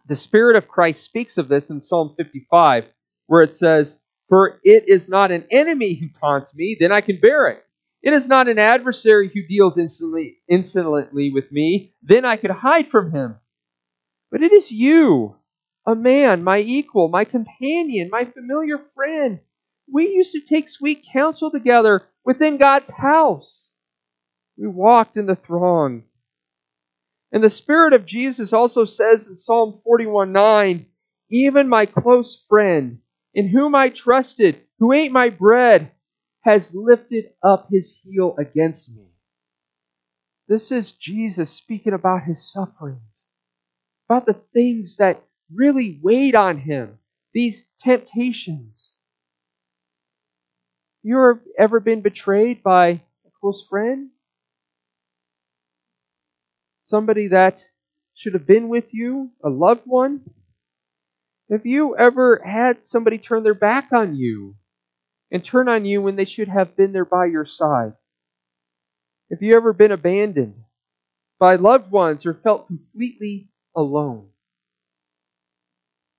The 0.07 0.17
Spirit 0.17 0.57
of 0.57 0.69
Christ 0.69 1.03
speaks 1.03 1.39
of 1.39 1.49
this 1.49 1.71
in 1.71 1.83
Psalm 1.83 2.15
55, 2.17 2.85
where 3.27 3.43
it 3.43 3.57
says, 3.57 4.01
For 4.29 4.61
it 4.63 4.89
is 4.89 5.09
not 5.09 5.33
an 5.33 5.47
enemy 5.51 5.95
who 5.95 6.09
taunts 6.09 6.55
me, 6.55 6.77
then 6.79 6.93
I 6.93 7.01
can 7.01 7.21
bear 7.21 7.49
it. 7.49 7.65
It 8.03 8.13
is 8.13 8.29
not 8.29 8.49
an 8.49 8.59
adversary 8.59 9.31
who 9.33 9.47
deals 9.47 9.79
insolently 9.79 11.31
with 11.33 11.51
me, 11.51 11.95
then 12.03 12.27
I 12.27 12.37
could 12.37 12.51
hide 12.51 12.89
from 12.89 13.11
him. 13.11 13.37
But 14.31 14.43
it 14.43 14.53
is 14.53 14.71
you, 14.71 15.37
a 15.87 15.95
man, 15.95 16.43
my 16.43 16.61
equal, 16.61 17.09
my 17.09 17.25
companion, 17.25 18.09
my 18.11 18.25
familiar 18.25 18.79
friend. 18.95 19.41
We 19.93 20.09
used 20.09 20.33
to 20.33 20.41
take 20.41 20.69
sweet 20.69 21.05
counsel 21.13 21.51
together 21.51 22.03
within 22.25 22.57
God's 22.57 22.91
house. 22.91 23.73
We 24.57 24.67
walked 24.67 25.17
in 25.17 25.27
the 25.27 25.37
throng. 25.37 26.05
And 27.33 27.43
the 27.43 27.51
Spirit 27.51 27.93
of 27.93 28.07
Jesus 28.07 28.53
also 28.53 28.85
says 28.85 29.27
in 29.27 29.37
Psalm 29.37 29.81
41 29.85 30.33
9, 30.33 30.87
Even 31.31 31.69
my 31.69 31.87
close 31.87 32.45
friend, 32.49 33.01
in 33.35 33.49
whom 33.49 33.75
I 33.75 33.91
trusted, 33.91 34.63
who 34.79 34.93
ate 34.93 35.13
my 35.13 35.31
bread, 35.31 35.91
has 36.43 36.75
lifted 36.75 37.33
up 37.43 37.69
his 37.71 37.99
heel 38.03 38.37
against 38.39 38.95
me. 38.95 39.09
This 40.47 40.71
is 40.71 40.93
Jesus 40.93 41.51
speaking 41.51 41.95
about 41.95 42.25
his 42.25 42.53
sufferings, 42.53 43.29
about 44.09 44.27
the 44.27 44.41
things 44.53 44.97
that 44.97 45.23
really 45.53 45.99
weighed 46.03 46.35
on 46.35 46.59
him, 46.59 46.99
these 47.33 47.65
temptations. 47.79 48.93
You 51.03 51.41
ever 51.59 51.81
been 51.81 52.01
betrayed 52.01 52.63
by 52.63 52.89
a 52.89 53.31
close 53.41 53.67
friend? 53.69 54.11
Somebody 56.85 57.29
that 57.29 57.65
should 58.15 58.35
have 58.35 58.47
been 58.47 58.69
with 58.69 58.93
you, 58.93 59.31
a 59.43 59.49
loved 59.49 59.83
one? 59.85 60.23
Have 61.51 61.67
you 61.67 61.97
ever 61.97 62.43
had 62.45 62.87
somebody 62.87 63.19
turn 63.19 63.43
their 63.43 63.55
back 63.55 63.93
on 63.93 64.17
you 64.17 64.57
and 65.31 65.45
turn 65.45 65.69
on 65.69 65.85
you 65.85 66.01
when 66.01 66.17
they 66.17 66.25
should 66.25 66.49
have 66.49 66.77
been 66.77 66.93
there 66.93 67.05
by 67.05 67.27
your 67.27 67.45
side? 67.45 67.93
Have 69.31 69.43
you 69.43 69.57
ever 69.57 69.73
been 69.73 69.93
abandoned 69.93 70.55
by 71.39 71.57
loved 71.57 71.91
ones 71.91 72.25
or 72.25 72.35
felt 72.35 72.67
completely 72.67 73.51
alone? 73.77 74.29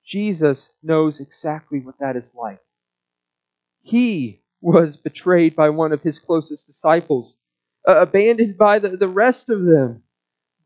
Jesus 0.05 0.71
knows 0.83 1.19
exactly 1.19 1.79
what 1.79 1.99
that 1.99 2.15
is 2.15 2.33
like. 2.35 2.61
He 3.81 4.43
was 4.61 4.97
betrayed 4.97 5.55
by 5.55 5.69
one 5.69 5.91
of 5.91 6.01
his 6.01 6.19
closest 6.19 6.67
disciples, 6.67 7.39
uh, 7.87 7.97
abandoned 7.97 8.57
by 8.57 8.79
the, 8.79 8.89
the 8.97 9.07
rest 9.07 9.49
of 9.49 9.63
them, 9.65 10.03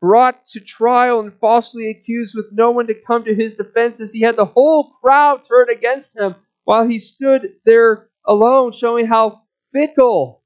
brought 0.00 0.46
to 0.48 0.60
trial 0.60 1.20
and 1.20 1.32
falsely 1.40 1.90
accused 1.90 2.34
with 2.34 2.46
no 2.52 2.70
one 2.70 2.86
to 2.86 2.94
come 3.06 3.24
to 3.24 3.34
his 3.34 3.56
defense 3.56 4.00
as 4.00 4.12
he 4.12 4.20
had 4.22 4.36
the 4.36 4.44
whole 4.46 4.92
crowd 5.02 5.44
turn 5.44 5.68
against 5.70 6.16
him 6.16 6.34
while 6.64 6.86
he 6.86 6.98
stood 6.98 7.54
there 7.64 8.08
alone, 8.26 8.72
showing 8.72 9.06
how 9.06 9.42
fickle 9.72 10.42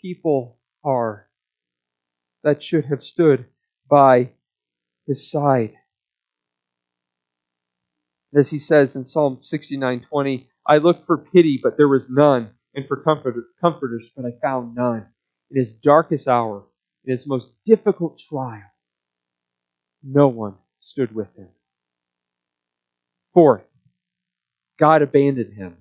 people 0.00 0.58
are 0.84 1.28
that 2.42 2.62
should 2.62 2.86
have 2.86 3.04
stood 3.04 3.46
by 3.88 4.30
his 5.06 5.30
side. 5.30 5.74
As 8.34 8.50
he 8.50 8.58
says 8.58 8.96
in 8.96 9.04
Psalm 9.04 9.38
69:20, 9.38 10.48
I 10.66 10.78
looked 10.78 11.06
for 11.06 11.18
pity, 11.18 11.58
but 11.62 11.76
there 11.76 11.88
was 11.88 12.10
none, 12.10 12.50
and 12.74 12.86
for 12.86 13.02
comforters, 13.02 14.10
but 14.16 14.24
I 14.24 14.32
found 14.40 14.74
none. 14.74 15.06
In 15.50 15.56
his 15.56 15.72
darkest 15.72 16.28
hour, 16.28 16.64
in 17.04 17.12
his 17.12 17.26
most 17.26 17.50
difficult 17.64 18.18
trial, 18.18 18.70
no 20.02 20.28
one 20.28 20.56
stood 20.80 21.14
with 21.14 21.34
him. 21.34 21.48
Fourth, 23.34 23.64
God 24.78 25.02
abandoned 25.02 25.54
him. 25.54 25.76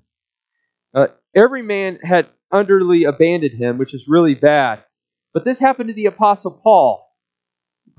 Uh, 0.94 1.08
every 1.36 1.62
man 1.62 2.00
had 2.04 2.30
utterly 2.52 3.04
abandoned 3.04 3.54
him, 3.54 3.78
which 3.78 3.94
is 3.94 4.08
really 4.08 4.34
bad. 4.34 4.84
But 5.34 5.46
this 5.46 5.60
happened 5.60 5.90
to 5.90 5.94
the 5.94 6.08
Apostle 6.08 6.52
Paul. 6.52 7.09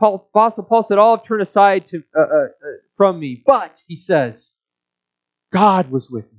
Paul 0.00 0.26
Apostle 0.34 0.64
Paul 0.64 0.82
said, 0.82 0.98
All 0.98 1.16
have 1.18 1.26
turned 1.26 1.42
aside 1.42 1.86
to, 1.88 2.02
uh, 2.16 2.20
uh, 2.20 2.24
uh, 2.24 2.48
from 2.96 3.20
me. 3.20 3.42
But, 3.44 3.82
he 3.86 3.96
says, 3.96 4.50
God 5.52 5.90
was 5.90 6.10
with 6.10 6.24
me. 6.32 6.38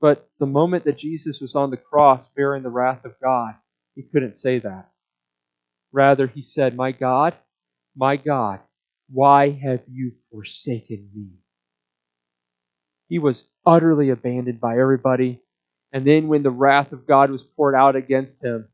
But 0.00 0.28
the 0.40 0.46
moment 0.46 0.84
that 0.84 0.98
Jesus 0.98 1.40
was 1.40 1.54
on 1.54 1.70
the 1.70 1.76
cross 1.76 2.28
bearing 2.28 2.64
the 2.64 2.68
wrath 2.68 3.04
of 3.04 3.14
God, 3.22 3.54
he 3.94 4.02
couldn't 4.02 4.38
say 4.38 4.58
that. 4.58 4.90
Rather, 5.92 6.26
he 6.26 6.42
said, 6.42 6.76
My 6.76 6.90
God, 6.90 7.34
my 7.96 8.16
God, 8.16 8.58
why 9.08 9.50
have 9.50 9.82
you 9.88 10.12
forsaken 10.32 11.08
me? 11.14 11.28
He 13.08 13.20
was 13.20 13.48
utterly 13.64 14.10
abandoned 14.10 14.60
by 14.60 14.80
everybody. 14.80 15.40
And 15.92 16.04
then, 16.04 16.26
when 16.26 16.42
the 16.42 16.50
wrath 16.50 16.90
of 16.90 17.06
God 17.06 17.30
was 17.30 17.44
poured 17.44 17.76
out 17.76 17.94
against 17.94 18.42
him, 18.42 18.68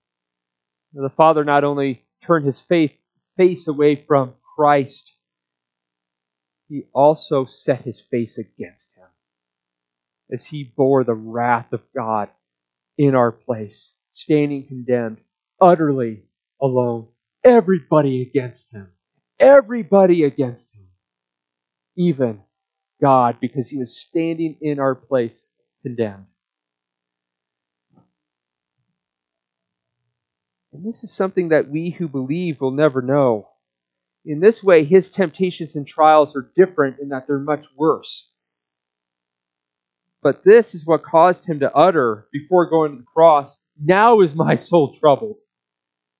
the 0.92 1.10
Father 1.10 1.44
not 1.44 1.64
only 1.64 2.04
turned 2.24 2.44
his 2.44 2.60
faith, 2.60 2.92
face 3.36 3.66
away 3.68 3.96
from 3.96 4.34
Christ, 4.56 5.14
he 6.68 6.84
also 6.92 7.44
set 7.44 7.82
his 7.82 8.00
face 8.00 8.38
against 8.38 8.96
him 8.96 9.06
as 10.32 10.46
he 10.46 10.72
bore 10.76 11.04
the 11.04 11.14
wrath 11.14 11.72
of 11.72 11.82
God 11.94 12.30
in 12.96 13.14
our 13.14 13.32
place, 13.32 13.94
standing 14.12 14.66
condemned, 14.66 15.18
utterly 15.60 16.24
alone. 16.60 17.08
Everybody 17.44 18.22
against 18.22 18.72
him. 18.72 18.88
Everybody 19.38 20.24
against 20.24 20.74
him. 20.74 20.86
Even 21.96 22.40
God, 23.00 23.38
because 23.40 23.68
he 23.68 23.78
was 23.78 24.00
standing 24.00 24.56
in 24.60 24.78
our 24.78 24.94
place, 24.94 25.50
condemned. 25.82 26.26
And 30.72 30.84
this 30.84 31.04
is 31.04 31.12
something 31.12 31.48
that 31.48 31.68
we 31.68 31.90
who 31.90 32.08
believe 32.08 32.60
will 32.60 32.70
never 32.70 33.02
know. 33.02 33.48
In 34.24 34.40
this 34.40 34.62
way, 34.62 34.84
his 34.84 35.10
temptations 35.10 35.76
and 35.76 35.86
trials 35.86 36.34
are 36.36 36.50
different 36.56 36.98
in 37.00 37.08
that 37.10 37.26
they're 37.26 37.38
much 37.38 37.66
worse. 37.76 38.30
But 40.22 40.44
this 40.44 40.74
is 40.74 40.86
what 40.86 41.02
caused 41.02 41.46
him 41.46 41.60
to 41.60 41.74
utter 41.74 42.28
before 42.32 42.70
going 42.70 42.92
to 42.92 42.98
the 42.98 43.04
cross, 43.12 43.58
Now 43.80 44.20
is 44.20 44.34
my 44.34 44.54
soul 44.54 44.94
troubled. 44.94 45.36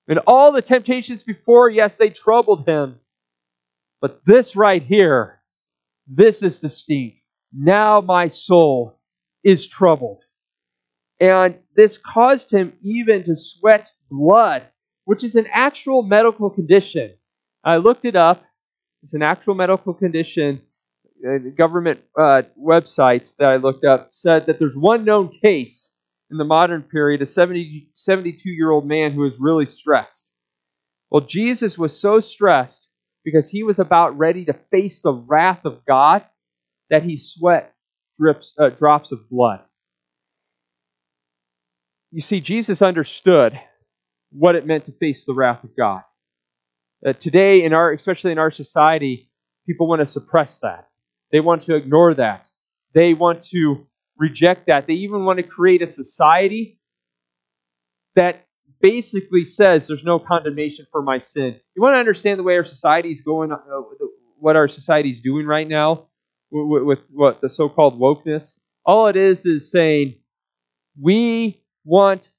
And 0.08 0.18
all 0.26 0.50
the 0.50 0.62
temptations 0.62 1.22
before, 1.22 1.70
yes, 1.70 1.96
they 1.96 2.10
troubled 2.10 2.68
him. 2.68 2.98
But 4.00 4.24
this 4.26 4.56
right 4.56 4.82
here, 4.82 5.40
this 6.08 6.42
is 6.42 6.58
the 6.58 6.68
distinct. 6.68 7.18
Now 7.52 8.00
my 8.00 8.28
soul 8.28 8.98
is 9.44 9.68
troubled. 9.68 10.21
And 11.22 11.54
this 11.76 11.98
caused 11.98 12.50
him 12.50 12.72
even 12.82 13.22
to 13.24 13.36
sweat 13.36 13.92
blood, 14.10 14.64
which 15.04 15.22
is 15.22 15.36
an 15.36 15.46
actual 15.52 16.02
medical 16.02 16.50
condition. 16.50 17.14
I 17.62 17.76
looked 17.76 18.04
it 18.04 18.16
up. 18.16 18.42
It's 19.04 19.14
an 19.14 19.22
actual 19.22 19.54
medical 19.54 19.94
condition 19.94 20.62
uh, 21.24 21.38
government 21.56 22.00
uh, 22.18 22.42
websites 22.60 23.36
that 23.36 23.46
I 23.46 23.56
looked 23.56 23.84
up 23.84 24.08
said 24.10 24.46
that 24.46 24.58
there's 24.58 24.76
one 24.76 25.04
known 25.04 25.28
case 25.28 25.94
in 26.32 26.38
the 26.38 26.44
modern 26.44 26.82
period, 26.82 27.22
a 27.22 27.26
70, 27.26 27.90
72 27.94 28.50
year 28.50 28.72
old 28.72 28.84
man 28.84 29.12
who 29.12 29.20
was 29.20 29.38
really 29.38 29.66
stressed. 29.66 30.28
Well, 31.10 31.24
Jesus 31.24 31.78
was 31.78 31.96
so 31.96 32.18
stressed 32.18 32.88
because 33.24 33.48
he 33.48 33.62
was 33.62 33.78
about 33.78 34.18
ready 34.18 34.44
to 34.46 34.58
face 34.72 35.00
the 35.00 35.12
wrath 35.12 35.64
of 35.64 35.84
God 35.86 36.24
that 36.90 37.04
he 37.04 37.16
sweat 37.16 37.72
drips, 38.18 38.54
uh, 38.58 38.70
drops 38.70 39.12
of 39.12 39.28
blood. 39.30 39.60
You 42.12 42.20
see, 42.20 42.42
Jesus 42.42 42.82
understood 42.82 43.58
what 44.30 44.54
it 44.54 44.66
meant 44.66 44.84
to 44.84 44.92
face 44.92 45.24
the 45.24 45.32
wrath 45.32 45.64
of 45.64 45.74
God. 45.74 46.02
Uh, 47.04 47.14
today, 47.14 47.64
in 47.64 47.72
our, 47.72 47.90
especially 47.90 48.32
in 48.32 48.38
our 48.38 48.50
society, 48.50 49.30
people 49.66 49.88
want 49.88 50.00
to 50.00 50.06
suppress 50.06 50.58
that. 50.58 50.88
They 51.32 51.40
want 51.40 51.62
to 51.62 51.74
ignore 51.74 52.14
that. 52.14 52.50
They 52.92 53.14
want 53.14 53.42
to 53.44 53.86
reject 54.18 54.66
that. 54.66 54.86
They 54.86 54.92
even 54.92 55.24
want 55.24 55.38
to 55.38 55.42
create 55.42 55.80
a 55.80 55.86
society 55.86 56.78
that 58.14 58.44
basically 58.82 59.46
says 59.46 59.88
there's 59.88 60.04
no 60.04 60.18
condemnation 60.18 60.86
for 60.92 61.00
my 61.00 61.18
sin. 61.18 61.56
You 61.74 61.80
want 61.80 61.94
to 61.94 61.98
understand 61.98 62.38
the 62.38 62.42
way 62.42 62.56
our 62.56 62.64
society 62.64 63.10
is 63.10 63.22
going, 63.22 63.52
uh, 63.52 63.56
what 64.38 64.54
our 64.54 64.68
society 64.68 65.12
is 65.12 65.22
doing 65.22 65.46
right 65.46 65.66
now 65.66 66.08
with, 66.50 66.82
with 66.82 66.98
what 67.10 67.40
the 67.40 67.48
so-called 67.48 67.98
wokeness. 67.98 68.58
All 68.84 69.06
it 69.06 69.16
is 69.16 69.46
is 69.46 69.70
saying 69.70 70.16
we 71.00 71.61
want 71.84 72.30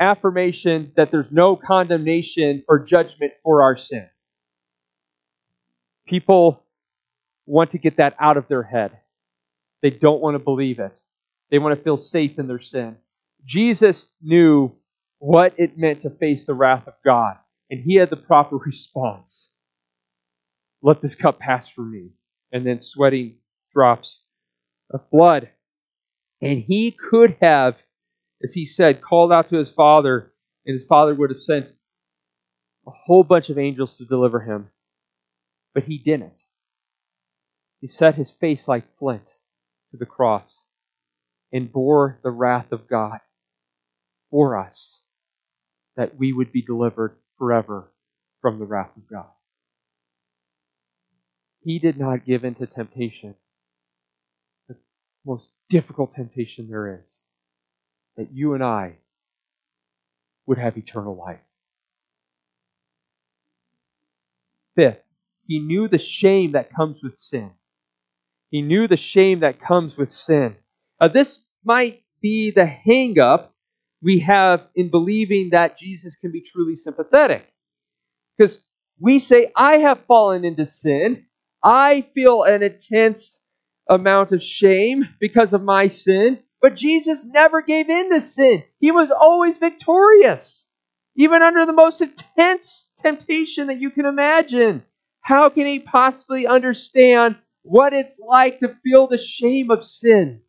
affirmation 0.00 0.92
that 0.96 1.10
there's 1.10 1.32
no 1.32 1.56
condemnation 1.56 2.64
or 2.68 2.80
judgment 2.80 3.32
for 3.44 3.62
our 3.62 3.76
sin. 3.76 4.08
People 6.06 6.64
want 7.46 7.72
to 7.72 7.78
get 7.78 7.98
that 7.98 8.16
out 8.20 8.36
of 8.36 8.48
their 8.48 8.62
head. 8.62 8.92
They 9.82 9.90
don't 9.90 10.22
want 10.22 10.34
to 10.34 10.38
believe 10.38 10.78
it. 10.80 10.92
They 11.50 11.58
want 11.58 11.76
to 11.76 11.84
feel 11.84 11.96
safe 11.98 12.38
in 12.38 12.48
their 12.48 12.60
sin. 12.60 12.96
Jesus 13.44 14.06
knew 14.22 14.72
what 15.18 15.54
it 15.58 15.78
meant 15.78 16.02
to 16.02 16.10
face 16.10 16.46
the 16.46 16.54
wrath 16.54 16.86
of 16.88 16.94
God. 17.04 17.36
And 17.70 17.80
he 17.82 17.96
had 17.96 18.10
the 18.10 18.16
proper 18.16 18.56
response 18.66 19.50
Let 20.82 21.02
this 21.02 21.14
cup 21.14 21.40
pass 21.40 21.68
from 21.68 21.92
me. 21.92 22.10
And 22.52 22.66
then 22.66 22.80
sweating 22.80 23.36
drops 23.74 24.22
of 24.92 25.08
blood. 25.10 25.50
And 26.42 26.60
he 26.60 26.92
could 26.92 27.36
have, 27.42 27.82
as 28.42 28.54
he 28.54 28.66
said, 28.66 29.02
called 29.02 29.32
out 29.32 29.48
to 29.50 29.56
his 29.56 29.70
father, 29.70 30.32
and 30.66 30.72
his 30.72 30.86
father 30.86 31.14
would 31.14 31.30
have 31.30 31.42
sent 31.42 31.72
a 32.86 32.90
whole 32.90 33.22
bunch 33.22 33.50
of 33.50 33.58
angels 33.58 33.96
to 33.96 34.04
deliver 34.04 34.40
him. 34.40 34.68
But 35.74 35.84
he 35.84 35.98
didn't. 35.98 36.40
He 37.80 37.88
set 37.88 38.14
his 38.14 38.30
face 38.30 38.68
like 38.68 38.96
flint 38.98 39.36
to 39.90 39.96
the 39.96 40.06
cross 40.06 40.64
and 41.52 41.72
bore 41.72 42.18
the 42.22 42.30
wrath 42.30 42.72
of 42.72 42.88
God 42.88 43.20
for 44.30 44.58
us 44.58 45.02
that 45.96 46.16
we 46.18 46.32
would 46.32 46.52
be 46.52 46.62
delivered 46.62 47.16
forever 47.38 47.92
from 48.40 48.58
the 48.58 48.64
wrath 48.64 48.96
of 48.96 49.08
God. 49.08 49.30
He 51.62 51.78
did 51.78 51.98
not 51.98 52.26
give 52.26 52.44
in 52.44 52.54
to 52.56 52.66
temptation, 52.66 53.34
the 54.68 54.76
most 55.24 55.50
difficult 55.68 56.12
temptation 56.12 56.68
there 56.68 57.00
is, 57.04 57.21
that 58.16 58.32
you 58.32 58.54
and 58.54 58.62
I 58.62 58.96
would 60.46 60.58
have 60.58 60.76
eternal 60.76 61.16
life. 61.16 61.40
Fifth, 64.74 65.02
he 65.46 65.58
knew 65.58 65.88
the 65.88 65.98
shame 65.98 66.52
that 66.52 66.74
comes 66.74 67.02
with 67.02 67.18
sin. 67.18 67.50
He 68.50 68.62
knew 68.62 68.86
the 68.88 68.96
shame 68.96 69.40
that 69.40 69.60
comes 69.60 69.96
with 69.96 70.10
sin. 70.10 70.56
Uh, 71.00 71.08
this 71.08 71.44
might 71.64 72.02
be 72.20 72.52
the 72.54 72.66
hang 72.66 73.18
up 73.18 73.54
we 74.02 74.20
have 74.20 74.66
in 74.74 74.90
believing 74.90 75.50
that 75.50 75.78
Jesus 75.78 76.16
can 76.16 76.32
be 76.32 76.40
truly 76.40 76.76
sympathetic. 76.76 77.46
Because 78.36 78.58
we 79.00 79.18
say, 79.18 79.52
I 79.56 79.78
have 79.78 80.04
fallen 80.06 80.44
into 80.44 80.66
sin. 80.66 81.26
I 81.62 82.06
feel 82.14 82.42
an 82.42 82.62
intense 82.62 83.42
amount 83.88 84.32
of 84.32 84.42
shame 84.42 85.08
because 85.20 85.52
of 85.52 85.62
my 85.62 85.86
sin. 85.86 86.38
But 86.62 86.76
Jesus 86.76 87.24
never 87.24 87.60
gave 87.60 87.90
in 87.90 88.10
to 88.10 88.20
sin. 88.20 88.62
He 88.78 88.92
was 88.92 89.10
always 89.10 89.58
victorious, 89.58 90.70
even 91.16 91.42
under 91.42 91.66
the 91.66 91.72
most 91.72 92.00
intense 92.00 92.88
temptation 92.98 93.66
that 93.66 93.80
you 93.80 93.90
can 93.90 94.06
imagine. 94.06 94.84
How 95.20 95.50
can 95.50 95.66
he 95.66 95.80
possibly 95.80 96.46
understand 96.46 97.36
what 97.62 97.92
it's 97.92 98.20
like 98.20 98.60
to 98.60 98.76
feel 98.84 99.08
the 99.08 99.18
shame 99.18 99.72
of 99.72 99.84
sin? 99.84 100.40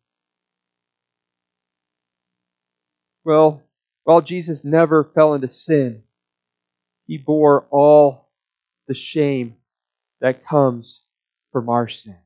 Well, 3.24 3.62
while 4.04 4.20
Jesus 4.20 4.64
never 4.64 5.10
fell 5.14 5.34
into 5.34 5.48
sin, 5.48 6.04
he 7.06 7.18
bore 7.18 7.66
all 7.70 8.30
the 8.86 8.94
shame 8.94 9.56
that 10.20 10.46
comes 10.46 11.02
from 11.52 11.68
our 11.68 11.88
sin. 11.88 12.16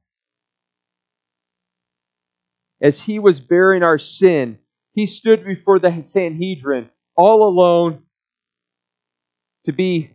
As 2.81 3.01
he 3.01 3.19
was 3.19 3.41
bearing 3.41 3.83
our 3.83 3.99
sin, 3.99 4.59
he 4.93 5.07
stood 5.07 5.45
before 5.45 5.79
the 5.79 6.03
Sanhedrin 6.05 6.91
all 7.17 7.49
alone 7.49 8.03
to 9.65 9.73
be, 9.73 10.11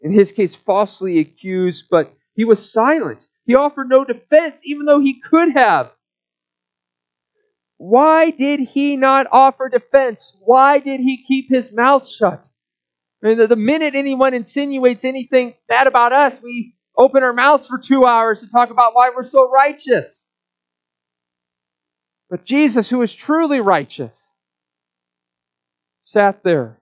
in 0.00 0.12
his 0.12 0.32
case, 0.32 0.54
falsely 0.54 1.18
accused, 1.18 1.86
but 1.90 2.14
he 2.34 2.44
was 2.44 2.72
silent. 2.72 3.26
He 3.44 3.54
offered 3.54 3.88
no 3.88 4.04
defense, 4.04 4.62
even 4.64 4.86
though 4.86 5.00
he 5.00 5.20
could 5.20 5.52
have. 5.52 5.92
Why 7.76 8.30
did 8.30 8.60
he 8.60 8.96
not 8.96 9.26
offer 9.32 9.68
defense? 9.68 10.36
Why 10.40 10.78
did 10.78 11.00
he 11.00 11.22
keep 11.22 11.48
his 11.48 11.72
mouth 11.72 12.08
shut? 12.08 12.48
I 13.22 13.28
mean, 13.28 13.48
the 13.48 13.56
minute 13.56 13.94
anyone 13.94 14.32
insinuates 14.32 15.04
anything 15.04 15.54
bad 15.68 15.86
about 15.86 16.12
us, 16.12 16.42
we 16.42 16.74
open 16.96 17.22
our 17.22 17.32
mouths 17.32 17.66
for 17.66 17.78
two 17.78 18.06
hours 18.06 18.40
to 18.40 18.50
talk 18.50 18.70
about 18.70 18.94
why 18.94 19.10
we're 19.14 19.24
so 19.24 19.50
righteous. 19.50 20.29
But 22.30 22.44
Jesus, 22.44 22.88
who 22.88 23.02
is 23.02 23.12
truly 23.12 23.60
righteous, 23.60 24.32
sat 26.04 26.44
there 26.44 26.80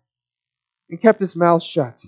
and 0.91 1.01
kept 1.01 1.21
his 1.21 1.35
mouth 1.35 1.63
shut. 1.63 2.05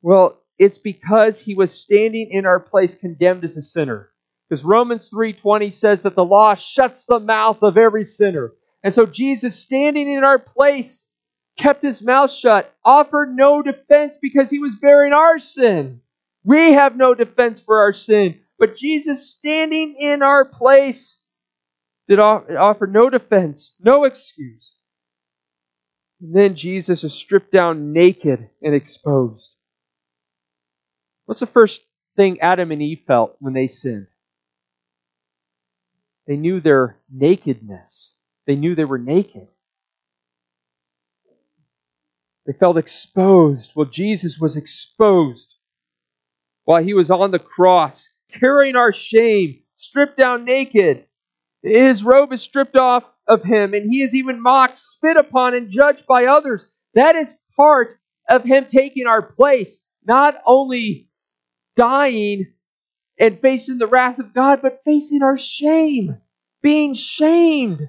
Well, 0.00 0.40
it's 0.58 0.78
because 0.78 1.38
he 1.38 1.54
was 1.54 1.72
standing 1.72 2.30
in 2.30 2.46
our 2.46 2.60
place 2.60 2.94
condemned 2.94 3.44
as 3.44 3.56
a 3.58 3.62
sinner. 3.62 4.10
Because 4.48 4.64
Romans 4.64 5.10
3:20 5.10 5.70
says 5.70 6.02
that 6.02 6.14
the 6.14 6.24
law 6.24 6.54
shuts 6.54 7.04
the 7.04 7.20
mouth 7.20 7.62
of 7.62 7.76
every 7.76 8.04
sinner. 8.04 8.52
And 8.82 8.92
so 8.92 9.06
Jesus 9.06 9.58
standing 9.58 10.10
in 10.10 10.24
our 10.24 10.38
place 10.38 11.10
kept 11.56 11.82
his 11.82 12.02
mouth 12.02 12.30
shut, 12.30 12.74
offered 12.84 13.36
no 13.36 13.62
defense 13.62 14.16
because 14.20 14.50
he 14.50 14.58
was 14.58 14.76
bearing 14.76 15.12
our 15.12 15.38
sin. 15.38 16.00
We 16.44 16.72
have 16.72 16.96
no 16.96 17.14
defense 17.14 17.60
for 17.60 17.80
our 17.80 17.92
sin, 17.92 18.40
but 18.58 18.76
Jesus 18.76 19.30
standing 19.30 19.94
in 19.98 20.22
our 20.22 20.44
place 20.44 21.21
did 22.08 22.18
offer 22.18 22.86
no 22.86 23.10
defense, 23.10 23.76
no 23.80 24.04
excuse. 24.04 24.74
And 26.20 26.34
then 26.34 26.54
Jesus 26.54 27.04
is 27.04 27.12
stripped 27.14 27.52
down 27.52 27.92
naked 27.92 28.48
and 28.62 28.74
exposed. 28.74 29.52
What's 31.26 31.40
the 31.40 31.46
first 31.46 31.82
thing 32.16 32.40
Adam 32.40 32.70
and 32.70 32.82
Eve 32.82 33.02
felt 33.06 33.36
when 33.38 33.54
they 33.54 33.68
sinned? 33.68 34.08
They 36.26 36.36
knew 36.36 36.60
their 36.60 36.98
nakedness. 37.10 38.16
They 38.46 38.56
knew 38.56 38.74
they 38.74 38.84
were 38.84 38.98
naked. 38.98 39.48
They 42.46 42.52
felt 42.52 42.76
exposed. 42.76 43.72
Well, 43.74 43.86
Jesus 43.86 44.38
was 44.38 44.56
exposed 44.56 45.54
while 46.64 46.82
he 46.82 46.94
was 46.94 47.10
on 47.10 47.30
the 47.30 47.38
cross, 47.38 48.08
carrying 48.32 48.76
our 48.76 48.92
shame, 48.92 49.62
stripped 49.76 50.16
down 50.16 50.44
naked. 50.44 51.06
His 51.62 52.02
robe 52.04 52.32
is 52.32 52.42
stripped 52.42 52.76
off 52.76 53.04
of 53.26 53.42
him, 53.44 53.74
and 53.74 53.90
he 53.90 54.02
is 54.02 54.14
even 54.14 54.42
mocked, 54.42 54.76
spit 54.76 55.16
upon, 55.16 55.54
and 55.54 55.70
judged 55.70 56.06
by 56.06 56.26
others. 56.26 56.70
That 56.94 57.14
is 57.14 57.34
part 57.56 57.94
of 58.28 58.44
him 58.44 58.66
taking 58.66 59.06
our 59.06 59.22
place, 59.22 59.84
not 60.04 60.40
only 60.44 61.08
dying 61.76 62.52
and 63.18 63.38
facing 63.38 63.78
the 63.78 63.86
wrath 63.86 64.18
of 64.18 64.34
God, 64.34 64.60
but 64.62 64.82
facing 64.84 65.22
our 65.22 65.38
shame, 65.38 66.16
being 66.62 66.94
shamed. 66.94 67.88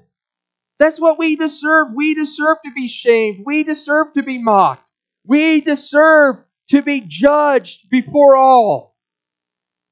That's 0.78 1.00
what 1.00 1.18
we 1.18 1.36
deserve. 1.36 1.88
We 1.94 2.14
deserve 2.14 2.58
to 2.64 2.72
be 2.74 2.88
shamed. 2.88 3.44
We 3.44 3.64
deserve 3.64 4.12
to 4.14 4.22
be 4.22 4.42
mocked. 4.42 4.84
We 5.26 5.60
deserve 5.60 6.42
to 6.70 6.82
be 6.82 7.02
judged 7.06 7.88
before 7.90 8.36
all. 8.36 8.96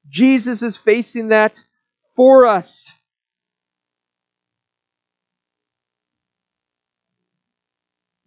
Jesus 0.07 0.61
is 0.61 0.77
facing 0.77 1.29
that 1.29 1.61
for 2.15 2.45
us. 2.45 2.91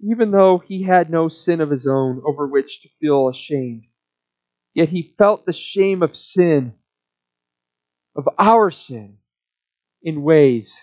Even 0.08 0.30
though 0.30 0.58
he 0.58 0.82
had 0.82 1.10
no 1.10 1.28
sin 1.28 1.60
of 1.60 1.70
his 1.70 1.86
own 1.86 2.22
over 2.24 2.46
which 2.46 2.82
to 2.82 2.88
feel 3.00 3.28
ashamed, 3.28 3.84
yet 4.74 4.88
he 4.88 5.14
felt 5.18 5.46
the 5.46 5.52
shame 5.52 6.02
of 6.02 6.14
sin 6.14 6.74
of 8.16 8.28
our 8.38 8.70
sin 8.70 9.18
in 10.02 10.22
ways 10.22 10.80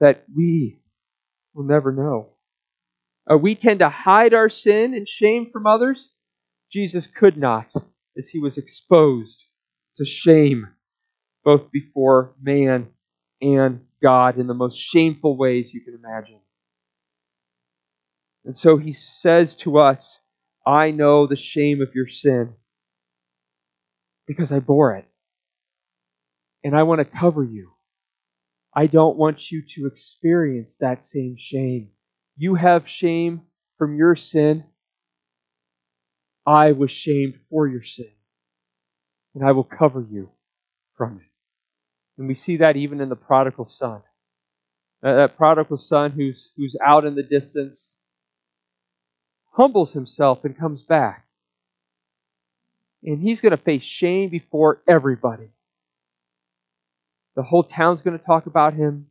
that 0.00 0.24
we 0.34 0.80
will 1.54 1.64
never 1.64 1.92
know. 1.92 2.30
Uh, 3.30 3.36
we 3.36 3.54
tend 3.54 3.80
to 3.80 3.88
hide 3.88 4.34
our 4.34 4.48
sin 4.48 4.94
and 4.94 5.08
shame 5.08 5.50
from 5.52 5.66
others. 5.66 6.10
Jesus 6.70 7.06
could 7.06 7.36
not, 7.36 7.66
as 8.16 8.28
he 8.28 8.38
was 8.38 8.58
exposed 8.58 9.44
to 9.96 10.04
shame 10.04 10.68
both 11.44 11.70
before 11.70 12.34
man 12.40 12.88
and 13.40 13.80
God 14.02 14.38
in 14.38 14.46
the 14.46 14.54
most 14.54 14.78
shameful 14.78 15.36
ways 15.36 15.72
you 15.74 15.80
can 15.82 15.94
imagine. 15.94 16.40
And 18.44 18.56
so 18.56 18.76
he 18.76 18.92
says 18.92 19.54
to 19.56 19.78
us, 19.78 20.20
I 20.66 20.90
know 20.90 21.26
the 21.26 21.36
shame 21.36 21.80
of 21.80 21.94
your 21.94 22.08
sin 22.08 22.54
because 24.26 24.52
I 24.52 24.60
bore 24.60 24.96
it 24.96 25.06
and 26.62 26.76
I 26.76 26.82
want 26.82 27.00
to 27.00 27.04
cover 27.04 27.44
you. 27.44 27.72
I 28.74 28.86
don't 28.86 29.16
want 29.16 29.50
you 29.50 29.62
to 29.74 29.86
experience 29.86 30.78
that 30.78 31.06
same 31.06 31.36
shame. 31.38 31.90
You 32.36 32.54
have 32.56 32.88
shame 32.88 33.42
from 33.78 33.96
your 33.96 34.16
sin. 34.16 34.64
I 36.46 36.72
was 36.72 36.90
shamed 36.90 37.38
for 37.50 37.68
your 37.68 37.82
sin. 37.82 38.10
And 39.34 39.44
I 39.46 39.52
will 39.52 39.64
cover 39.64 40.04
you 40.10 40.30
from 40.96 41.16
it. 41.16 41.30
And 42.18 42.28
we 42.28 42.34
see 42.34 42.58
that 42.58 42.76
even 42.76 43.00
in 43.00 43.08
the 43.08 43.16
prodigal 43.16 43.66
son. 43.66 44.02
That 45.02 45.36
prodigal 45.36 45.76
son 45.76 46.12
who's, 46.12 46.52
who's 46.56 46.76
out 46.84 47.04
in 47.04 47.14
the 47.14 47.22
distance 47.22 47.93
humbles 49.54 49.94
himself 49.94 50.44
and 50.44 50.58
comes 50.58 50.82
back. 50.82 51.26
And 53.04 53.20
he's 53.22 53.40
going 53.42 53.52
to 53.52 53.58
face 53.62 53.84
shame 53.84 54.30
before 54.30 54.82
everybody. 54.88 55.50
The 57.36 57.42
whole 57.44 57.64
town's 57.64 58.02
going 58.02 58.18
to 58.18 58.24
talk 58.24 58.46
about 58.46 58.74
him. 58.74 59.06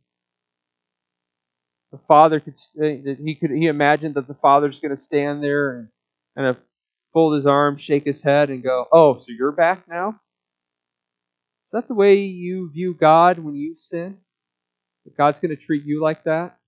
the 1.92 1.98
father 2.08 2.40
could 2.40 2.54
uh, 2.78 3.02
that 3.04 3.18
he 3.24 3.36
could 3.36 3.52
he 3.52 3.68
imagined 3.68 4.16
that 4.16 4.28
the 4.28 4.34
father's 4.36 4.80
going 4.80 4.96
to 4.96 5.02
stand 5.02 5.42
there 5.42 5.78
and 5.78 5.88
kind 6.36 6.48
of 6.48 6.58
fold 7.14 7.36
his 7.36 7.46
arms, 7.46 7.82
shake 7.82 8.04
his 8.06 8.22
head, 8.22 8.50
and 8.50 8.64
go, 8.64 8.86
"Oh, 8.92 9.18
so 9.18 9.26
you're 9.28 9.52
back 9.52 9.88
now?" 9.88 10.20
Is 11.66 11.72
that 11.72 11.88
the 11.88 11.94
way 11.94 12.16
you 12.16 12.70
view 12.72 12.94
God 12.98 13.38
when 13.38 13.56
you 13.56 13.76
sin? 13.78 14.18
That 15.04 15.16
God's 15.16 15.40
going 15.40 15.56
to 15.56 15.62
treat 15.62 15.84
you 15.84 16.02
like 16.02 16.24
that? 16.24 16.58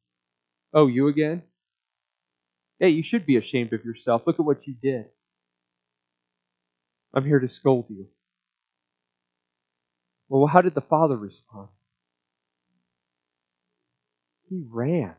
Oh, 0.75 0.89
you 0.89 1.09
again? 1.09 1.43
Hey, 2.79 2.91
you 2.91 3.03
should 3.03 3.27
be 3.27 3.37
ashamed 3.37 3.73
of 3.73 3.85
yourself. 3.85 4.23
Look 4.27 4.39
at 4.39 4.45
what 4.47 4.67
you 4.67 4.75
did. 4.83 5.07
I'm 7.15 7.25
here 7.25 7.41
to 7.41 7.49
scold 7.49 7.87
you. 7.89 8.07
Well, 10.29 10.47
how 10.47 10.63
did 10.63 10.75
the 10.75 10.81
father 10.81 11.17
respond? 11.17 11.69
He 14.49 14.63
ran. 14.69 15.15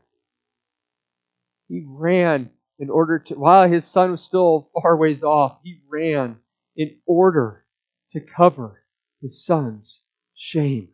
He 1.68 1.84
ran 1.86 2.50
in 2.78 2.90
order 2.90 3.18
to, 3.18 3.34
while 3.34 3.68
his 3.68 3.84
son 3.86 4.12
was 4.12 4.22
still 4.22 4.70
far 4.80 4.96
ways 4.96 5.24
off, 5.24 5.58
he 5.64 5.80
ran 5.88 6.38
in 6.76 6.96
order 7.06 7.64
to 8.12 8.20
cover 8.20 8.84
his 9.20 9.44
son's 9.44 10.02
shame. 10.34 10.88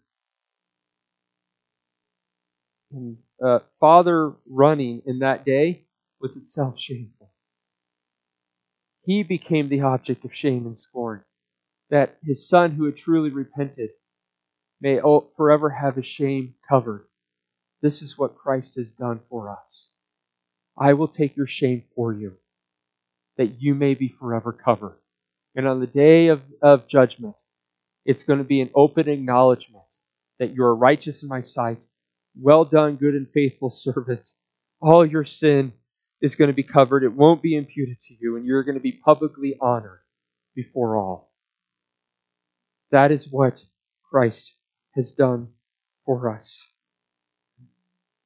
And 2.92 3.18
uh, 3.44 3.60
father 3.80 4.34
running 4.48 5.02
in 5.06 5.20
that 5.20 5.44
day 5.44 5.83
was 6.24 6.38
itself 6.38 6.80
shameful. 6.80 7.30
He 9.04 9.22
became 9.22 9.68
the 9.68 9.82
object 9.82 10.24
of 10.24 10.34
shame 10.34 10.64
and 10.64 10.80
scorn. 10.80 11.22
That 11.90 12.16
his 12.24 12.48
son, 12.48 12.70
who 12.70 12.86
had 12.86 12.96
truly 12.96 13.28
repented, 13.28 13.90
may 14.80 15.00
forever 15.36 15.68
have 15.68 15.96
his 15.96 16.06
shame 16.06 16.54
covered. 16.66 17.04
This 17.82 18.00
is 18.00 18.16
what 18.16 18.38
Christ 18.38 18.76
has 18.76 18.90
done 18.92 19.20
for 19.28 19.50
us. 19.50 19.90
I 20.78 20.94
will 20.94 21.08
take 21.08 21.36
your 21.36 21.46
shame 21.46 21.84
for 21.94 22.14
you, 22.14 22.38
that 23.36 23.60
you 23.60 23.74
may 23.74 23.92
be 23.92 24.08
forever 24.08 24.50
covered. 24.50 24.96
And 25.54 25.68
on 25.68 25.80
the 25.80 25.86
day 25.86 26.28
of, 26.28 26.40
of 26.62 26.88
judgment, 26.88 27.36
it's 28.06 28.22
going 28.22 28.38
to 28.38 28.46
be 28.46 28.62
an 28.62 28.70
open 28.74 29.10
acknowledgement 29.10 29.84
that 30.38 30.54
you 30.54 30.64
are 30.64 30.74
righteous 30.74 31.22
in 31.22 31.28
my 31.28 31.42
sight. 31.42 31.82
Well 32.34 32.64
done, 32.64 32.96
good 32.96 33.14
and 33.14 33.28
faithful 33.30 33.70
servant. 33.86 34.30
All 34.80 35.04
your 35.04 35.26
sin 35.26 35.74
is 36.24 36.36
going 36.36 36.48
to 36.48 36.54
be 36.54 36.62
covered. 36.62 37.04
It 37.04 37.12
won't 37.12 37.42
be 37.42 37.54
imputed 37.54 38.00
to 38.00 38.14
you, 38.18 38.36
and 38.36 38.46
you're 38.46 38.64
going 38.64 38.76
to 38.76 38.80
be 38.80 38.92
publicly 39.04 39.56
honored 39.60 40.00
before 40.54 40.96
all. 40.96 41.30
That 42.90 43.12
is 43.12 43.30
what 43.30 43.62
Christ 44.10 44.54
has 44.94 45.12
done 45.12 45.48
for 46.06 46.34
us. 46.34 46.64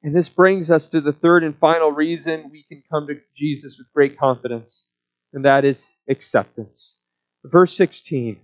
And 0.01 0.15
this 0.15 0.29
brings 0.29 0.71
us 0.71 0.87
to 0.89 1.01
the 1.01 1.11
third 1.11 1.43
and 1.43 1.57
final 1.57 1.91
reason 1.91 2.49
we 2.49 2.63
can 2.63 2.81
come 2.89 3.07
to 3.07 3.19
Jesus 3.35 3.77
with 3.77 3.91
great 3.93 4.17
confidence, 4.17 4.85
and 5.33 5.43
that 5.43 5.65
is 5.65 5.89
acceptance. 6.07 6.99
Verse 7.43 7.75
16 7.75 8.39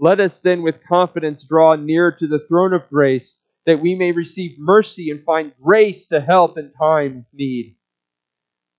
Let 0.00 0.18
us 0.18 0.40
then 0.40 0.62
with 0.62 0.82
confidence 0.82 1.44
draw 1.44 1.76
near 1.76 2.10
to 2.10 2.26
the 2.26 2.44
throne 2.48 2.72
of 2.72 2.88
grace, 2.88 3.40
that 3.66 3.80
we 3.80 3.94
may 3.94 4.10
receive 4.10 4.58
mercy 4.58 5.10
and 5.12 5.22
find 5.22 5.52
grace 5.62 6.08
to 6.08 6.20
help 6.20 6.58
in 6.58 6.72
time 6.72 7.18
of 7.18 7.24
need. 7.32 7.76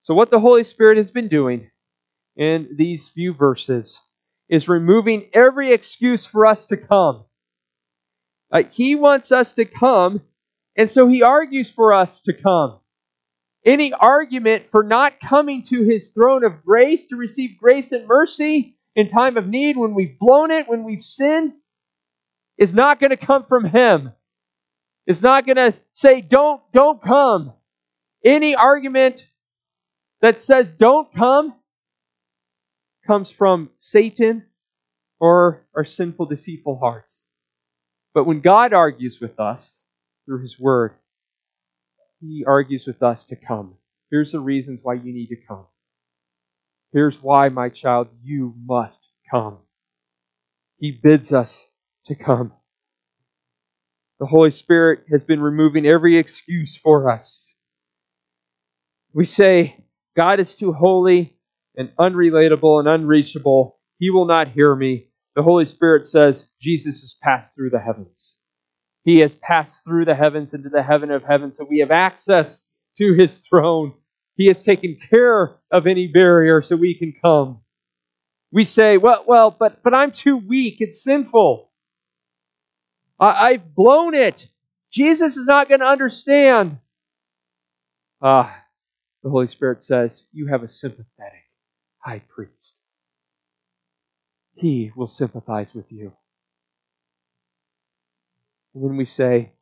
So, 0.08 0.14
what 0.14 0.30
the 0.30 0.40
Holy 0.40 0.64
Spirit 0.64 0.96
has 0.96 1.10
been 1.10 1.28
doing 1.28 1.70
in 2.34 2.76
these 2.78 3.10
few 3.10 3.34
verses 3.34 4.00
is 4.48 4.66
removing 4.66 5.28
every 5.34 5.74
excuse 5.74 6.24
for 6.24 6.46
us 6.46 6.64
to 6.68 6.78
come. 6.78 7.26
Uh, 8.50 8.62
he 8.70 8.94
wants 8.94 9.32
us 9.32 9.52
to 9.52 9.66
come 9.66 10.22
and 10.78 10.88
so 10.88 11.08
he 11.08 11.22
argues 11.22 11.68
for 11.68 11.92
us 11.92 12.22
to 12.22 12.32
come. 12.32 12.78
Any 13.66 13.92
argument 13.92 14.70
for 14.70 14.82
not 14.82 15.20
coming 15.20 15.62
to 15.64 15.82
his 15.82 16.12
throne 16.12 16.42
of 16.42 16.64
grace 16.64 17.04
to 17.08 17.16
receive 17.16 17.58
grace 17.60 17.92
and 17.92 18.06
mercy 18.06 18.78
in 18.96 19.08
time 19.08 19.36
of 19.36 19.46
need 19.46 19.76
when 19.76 19.92
we've 19.92 20.18
blown 20.18 20.50
it, 20.50 20.70
when 20.70 20.84
we've 20.84 21.04
sinned, 21.04 21.52
is 22.56 22.72
not 22.72 22.98
going 22.98 23.10
to 23.10 23.18
come 23.18 23.44
from 23.44 23.66
him. 23.66 24.14
It's 25.06 25.20
not 25.20 25.44
going 25.44 25.56
to 25.56 25.74
say, 25.92 26.22
don't, 26.22 26.62
don't 26.72 27.02
come. 27.02 27.52
Any 28.24 28.54
argument 28.54 29.28
that 30.20 30.40
says 30.40 30.70
don't 30.70 31.12
come 31.12 31.54
comes 33.06 33.30
from 33.30 33.70
Satan 33.78 34.44
or 35.20 35.66
our 35.74 35.84
sinful, 35.84 36.26
deceitful 36.26 36.78
hearts. 36.78 37.26
But 38.14 38.24
when 38.24 38.40
God 38.40 38.72
argues 38.72 39.20
with 39.20 39.38
us, 39.40 39.86
through 40.26 40.42
His 40.42 40.58
Word, 40.60 40.92
He 42.20 42.44
argues 42.46 42.86
with 42.86 43.02
us 43.02 43.24
to 43.26 43.36
come. 43.36 43.74
Here's 44.10 44.32
the 44.32 44.40
reasons 44.40 44.80
why 44.82 44.94
you 44.94 45.12
need 45.12 45.28
to 45.28 45.36
come. 45.48 45.66
Here's 46.92 47.22
why, 47.22 47.48
my 47.48 47.68
child, 47.68 48.08
you 48.22 48.54
must 48.64 49.02
come. 49.30 49.58
He 50.78 50.92
bids 51.02 51.32
us 51.32 51.66
to 52.06 52.14
come. 52.14 52.52
The 54.20 54.26
Holy 54.26 54.50
Spirit 54.50 55.04
has 55.10 55.24
been 55.24 55.40
removing 55.40 55.86
every 55.86 56.18
excuse 56.18 56.76
for 56.76 57.10
us. 57.10 57.54
We 59.12 59.24
say, 59.24 59.84
God 60.18 60.40
is 60.40 60.56
too 60.56 60.72
holy 60.72 61.38
and 61.76 61.90
unrelatable 61.96 62.80
and 62.80 62.88
unreachable. 62.88 63.78
He 64.00 64.10
will 64.10 64.24
not 64.24 64.50
hear 64.50 64.74
me. 64.74 65.10
The 65.36 65.44
Holy 65.44 65.64
Spirit 65.64 66.08
says, 66.08 66.48
Jesus 66.60 67.02
has 67.02 67.16
passed 67.22 67.54
through 67.54 67.70
the 67.70 67.78
heavens. 67.78 68.36
He 69.04 69.20
has 69.20 69.36
passed 69.36 69.84
through 69.84 70.06
the 70.06 70.16
heavens 70.16 70.54
into 70.54 70.70
the 70.70 70.82
heaven 70.82 71.12
of 71.12 71.22
heavens, 71.22 71.56
so 71.56 71.66
we 71.70 71.78
have 71.78 71.92
access 71.92 72.66
to 72.96 73.14
his 73.14 73.38
throne. 73.38 73.94
He 74.34 74.48
has 74.48 74.64
taken 74.64 74.98
care 75.08 75.60
of 75.70 75.86
any 75.86 76.08
barrier 76.08 76.62
so 76.62 76.74
we 76.74 76.98
can 76.98 77.14
come. 77.22 77.60
We 78.50 78.64
say, 78.64 78.96
well, 78.96 79.22
well, 79.24 79.54
but 79.56 79.84
but 79.84 79.94
I'm 79.94 80.10
too 80.10 80.36
weak. 80.36 80.78
It's 80.80 81.04
sinful. 81.04 81.70
I, 83.20 83.50
I've 83.50 83.72
blown 83.72 84.14
it. 84.14 84.48
Jesus 84.90 85.36
is 85.36 85.46
not 85.46 85.68
going 85.68 85.80
to 85.80 85.86
understand. 85.86 86.78
Ah, 88.20 88.64
the 89.22 89.30
Holy 89.30 89.48
Spirit 89.48 89.82
says, 89.82 90.26
you 90.32 90.46
have 90.48 90.62
a 90.62 90.68
sympathetic 90.68 91.44
high 91.98 92.22
priest. 92.28 92.76
He 94.54 94.90
will 94.96 95.08
sympathize 95.08 95.74
with 95.74 95.90
you. 95.90 96.12
And 98.74 98.84
then 98.84 98.96
we 98.96 99.04
say, 99.04 99.52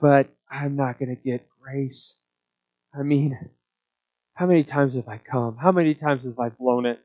but 0.00 0.28
I'm 0.50 0.76
not 0.76 0.98
going 0.98 1.14
to 1.14 1.22
get 1.22 1.48
grace. 1.60 2.16
I 2.96 3.02
mean, 3.02 3.38
how 4.34 4.46
many 4.46 4.64
times 4.64 4.94
have 4.96 5.08
I 5.08 5.18
come? 5.18 5.56
How 5.56 5.72
many 5.72 5.94
times 5.94 6.24
have 6.24 6.38
I 6.38 6.48
blown 6.50 6.86
it? 6.86 7.00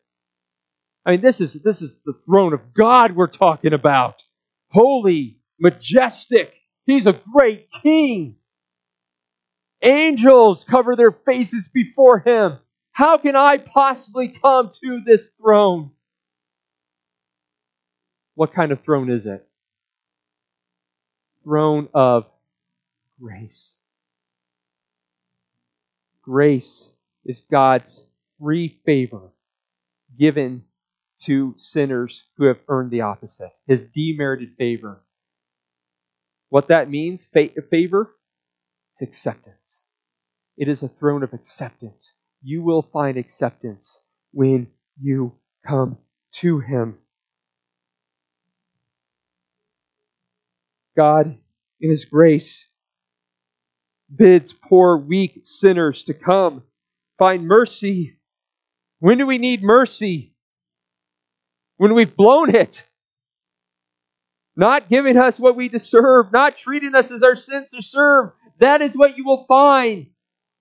I 1.06 1.12
mean, 1.12 1.22
this 1.22 1.42
is 1.42 1.54
this 1.64 1.82
is 1.82 2.00
the 2.06 2.14
throne 2.26 2.54
of 2.54 2.74
God 2.74 3.16
we're 3.16 3.28
talking 3.28 3.74
about. 3.74 4.22
Holy, 4.70 5.40
majestic. 5.60 6.54
He's 6.86 7.08
a 7.08 7.20
great 7.34 7.70
king. 7.72 8.36
Angels 9.82 10.64
cover 10.64 10.96
their 10.96 11.12
faces 11.12 11.70
before 11.70 12.20
him. 12.20 12.58
How 12.92 13.18
can 13.18 13.36
I 13.36 13.58
possibly 13.58 14.28
come 14.28 14.72
to 14.82 15.02
this 15.06 15.30
throne? 15.30 15.92
What 18.36 18.54
kind 18.54 18.72
of 18.72 18.82
throne 18.82 19.10
is 19.10 19.26
it? 19.26 19.48
Throne 21.44 21.88
of 21.94 22.26
grace. 23.22 23.78
Grace 26.22 26.90
is 27.26 27.42
God's 27.42 28.04
free 28.40 28.80
favor 28.86 29.32
given 30.18 30.64
to 31.20 31.54
sinners 31.58 32.24
who 32.38 32.46
have 32.46 32.60
earned 32.68 32.92
the 32.92 33.02
opposite, 33.02 33.58
his 33.68 33.86
demerited 33.86 34.56
favor. 34.58 35.02
What 36.50 36.68
that 36.70 36.90
means, 36.90 37.26
favor, 37.70 38.16
it's 39.02 39.10
acceptance. 39.10 39.86
It 40.58 40.68
is 40.68 40.84
a 40.84 40.90
throne 40.90 41.24
of 41.24 41.34
acceptance. 41.34 42.14
You 42.42 42.64
will 42.64 42.82
find 42.82 43.18
acceptance 43.18 44.02
when 44.34 44.68
you 45.02 45.34
come 45.66 45.98
to 46.34 46.60
him. 46.60 46.98
God, 50.98 51.38
in 51.80 51.90
His 51.90 52.04
grace, 52.04 52.66
bids 54.14 54.52
poor, 54.52 54.98
weak 54.98 55.42
sinners 55.44 56.04
to 56.06 56.14
come, 56.14 56.64
find 57.18 57.48
mercy. 57.48 58.18
When 59.00 59.18
do 59.18 59.26
we 59.26 59.38
need 59.38 59.64
mercy? 59.64 60.36
When 61.78 61.94
we've 61.94 62.18
blown 62.18 62.54
it. 62.54 62.84
Not 64.58 64.90
giving 64.90 65.16
us 65.16 65.40
what 65.40 65.56
we 65.56 65.70
deserve, 65.70 66.34
not 66.34 66.58
treating 66.58 66.96
us 66.96 67.12
as 67.12 67.24
our 67.24 67.38
sins 67.38 67.70
deserve. 67.72 68.32
That 68.60 68.82
is 68.82 68.96
what 68.96 69.18
you 69.18 69.26
will 69.26 69.46
find. 69.48 70.08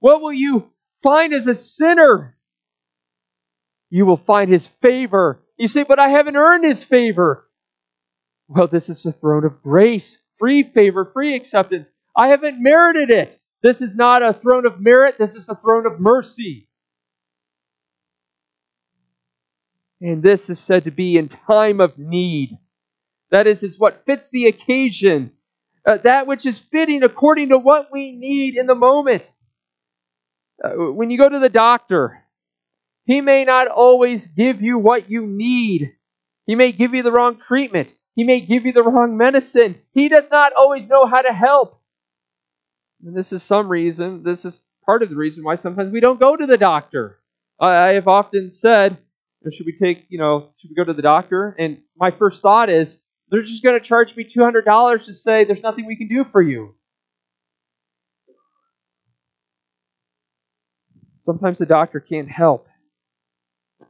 What 0.00 0.20
will 0.22 0.32
you 0.32 0.70
find 1.02 1.32
as 1.34 1.46
a 1.46 1.54
sinner? 1.54 2.36
You 3.90 4.06
will 4.06 4.16
find 4.16 4.50
His 4.50 4.66
favor. 4.66 5.42
You 5.56 5.68
say, 5.68 5.82
but 5.82 5.98
I 5.98 6.08
haven't 6.08 6.36
earned 6.36 6.64
His 6.64 6.84
favor. 6.84 7.48
Well, 8.48 8.68
this 8.68 8.88
is 8.88 9.02
the 9.02 9.12
throne 9.12 9.44
of 9.44 9.62
grace 9.62 10.18
free 10.38 10.62
favor, 10.62 11.04
free 11.12 11.34
acceptance. 11.34 11.90
I 12.16 12.28
haven't 12.28 12.62
merited 12.62 13.10
it. 13.10 13.36
This 13.62 13.82
is 13.82 13.96
not 13.96 14.22
a 14.22 14.32
throne 14.32 14.66
of 14.66 14.80
merit, 14.80 15.16
this 15.18 15.34
is 15.34 15.48
a 15.48 15.56
throne 15.56 15.86
of 15.86 16.00
mercy. 16.00 16.68
And 20.00 20.22
this 20.22 20.48
is 20.48 20.60
said 20.60 20.84
to 20.84 20.92
be 20.92 21.16
in 21.16 21.28
time 21.28 21.80
of 21.80 21.98
need. 21.98 22.56
That 23.30 23.48
is, 23.48 23.64
is 23.64 23.78
what 23.80 24.06
fits 24.06 24.30
the 24.30 24.46
occasion, 24.46 25.32
uh, 25.88 25.96
that 25.98 26.26
which 26.26 26.44
is 26.44 26.58
fitting 26.58 27.02
according 27.02 27.48
to 27.48 27.58
what 27.58 27.88
we 27.90 28.12
need 28.12 28.56
in 28.56 28.66
the 28.66 28.74
moment. 28.74 29.32
Uh, 30.62 30.70
when 30.92 31.10
you 31.10 31.16
go 31.16 31.28
to 31.28 31.38
the 31.38 31.48
doctor, 31.48 32.22
he 33.06 33.22
may 33.22 33.44
not 33.44 33.68
always 33.68 34.26
give 34.26 34.60
you 34.60 34.76
what 34.78 35.10
you 35.10 35.26
need. 35.26 35.94
He 36.46 36.56
may 36.56 36.72
give 36.72 36.92
you 36.94 37.02
the 37.02 37.12
wrong 37.12 37.38
treatment. 37.38 37.94
He 38.14 38.24
may 38.24 38.42
give 38.42 38.66
you 38.66 38.72
the 38.72 38.82
wrong 38.82 39.16
medicine. 39.16 39.78
He 39.92 40.10
does 40.10 40.30
not 40.30 40.52
always 40.52 40.88
know 40.88 41.06
how 41.06 41.22
to 41.22 41.32
help. 41.32 41.80
And 43.02 43.16
this 43.16 43.32
is 43.32 43.42
some 43.42 43.68
reason, 43.68 44.22
this 44.24 44.44
is 44.44 44.60
part 44.84 45.02
of 45.02 45.08
the 45.08 45.16
reason 45.16 45.42
why 45.42 45.54
sometimes 45.54 45.90
we 45.90 46.00
don't 46.00 46.20
go 46.20 46.36
to 46.36 46.46
the 46.46 46.58
doctor. 46.58 47.18
I 47.58 47.92
have 47.92 48.08
often 48.08 48.50
said, 48.50 48.98
should 49.50 49.66
we 49.66 49.76
take, 49.76 50.06
you 50.10 50.18
know, 50.18 50.50
should 50.58 50.70
we 50.70 50.76
go 50.76 50.84
to 50.84 50.92
the 50.92 51.02
doctor? 51.02 51.56
And 51.58 51.78
my 51.96 52.10
first 52.10 52.42
thought 52.42 52.68
is, 52.68 52.98
they're 53.30 53.42
just 53.42 53.62
going 53.62 53.78
to 53.78 53.84
charge 53.84 54.16
me 54.16 54.24
$200 54.24 55.04
to 55.04 55.14
say 55.14 55.44
there's 55.44 55.62
nothing 55.62 55.86
we 55.86 55.96
can 55.96 56.08
do 56.08 56.24
for 56.24 56.40
you. 56.40 56.74
Sometimes 61.24 61.58
the 61.58 61.66
doctor 61.66 62.00
can't 62.00 62.30
help. 62.30 62.66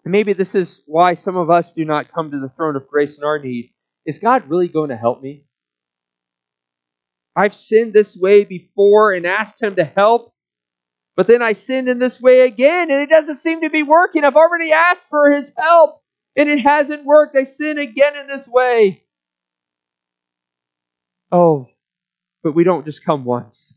Maybe 0.05 0.32
this 0.32 0.55
is 0.55 0.82
why 0.86 1.14
some 1.14 1.36
of 1.36 1.51
us 1.51 1.72
do 1.72 1.84
not 1.84 2.12
come 2.12 2.30
to 2.30 2.41
the 2.41 2.49
throne 2.49 2.76
of 2.76 2.89
grace 2.89 3.16
in 3.16 3.24
our 3.24 3.39
need. 3.39 3.72
Is 4.05 4.18
God 4.18 4.49
really 4.49 4.68
going 4.68 4.91
to 4.91 4.97
help 4.97 5.22
me? 5.22 5.45
I've 7.36 7.55
sinned 7.55 7.93
this 7.93 8.16
way 8.16 8.43
before 8.43 9.12
and 9.12 9.24
asked 9.24 9.62
Him 9.62 9.76
to 9.76 9.84
help, 9.84 10.34
but 11.14 11.28
then 11.28 11.41
I 11.41 11.53
sinned 11.53 11.89
in 11.89 12.01
this 12.01 12.20
way 12.20 12.41
again 12.41 12.91
and 12.91 13.01
it 13.01 13.09
doesn't 13.09 13.36
seem 13.36 13.61
to 13.61 13.70
be 13.70 13.84
working. 13.84 14.24
I've 14.24 14.34
already 14.34 14.72
asked 14.72 15.07
for 15.09 15.30
His 15.30 15.53
help 15.57 16.03
and 16.36 16.49
it 16.49 16.59
hasn't 16.59 17.05
worked. 17.05 17.36
I 17.36 17.45
sin 17.45 17.78
again 17.78 18.16
in 18.16 18.26
this 18.26 18.49
way. 18.49 19.05
Oh, 21.33 21.68
but 22.43 22.55
we 22.55 22.64
don't 22.64 22.85
just 22.87 23.05
come 23.05 23.24
once. 23.24 23.74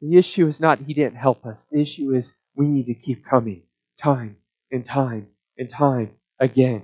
The 0.00 0.16
issue 0.18 0.48
is 0.48 0.60
not 0.60 0.80
He 0.80 0.94
didn't 0.94 1.16
help 1.16 1.46
us, 1.46 1.66
the 1.70 1.80
issue 1.80 2.14
is 2.14 2.34
we 2.56 2.66
need 2.68 2.86
to 2.86 2.94
keep 2.94 3.24
coming 3.24 3.62
time 3.98 4.36
and 4.72 4.84
time 4.86 5.28
and 5.58 5.68
time 5.70 6.12
again. 6.40 6.82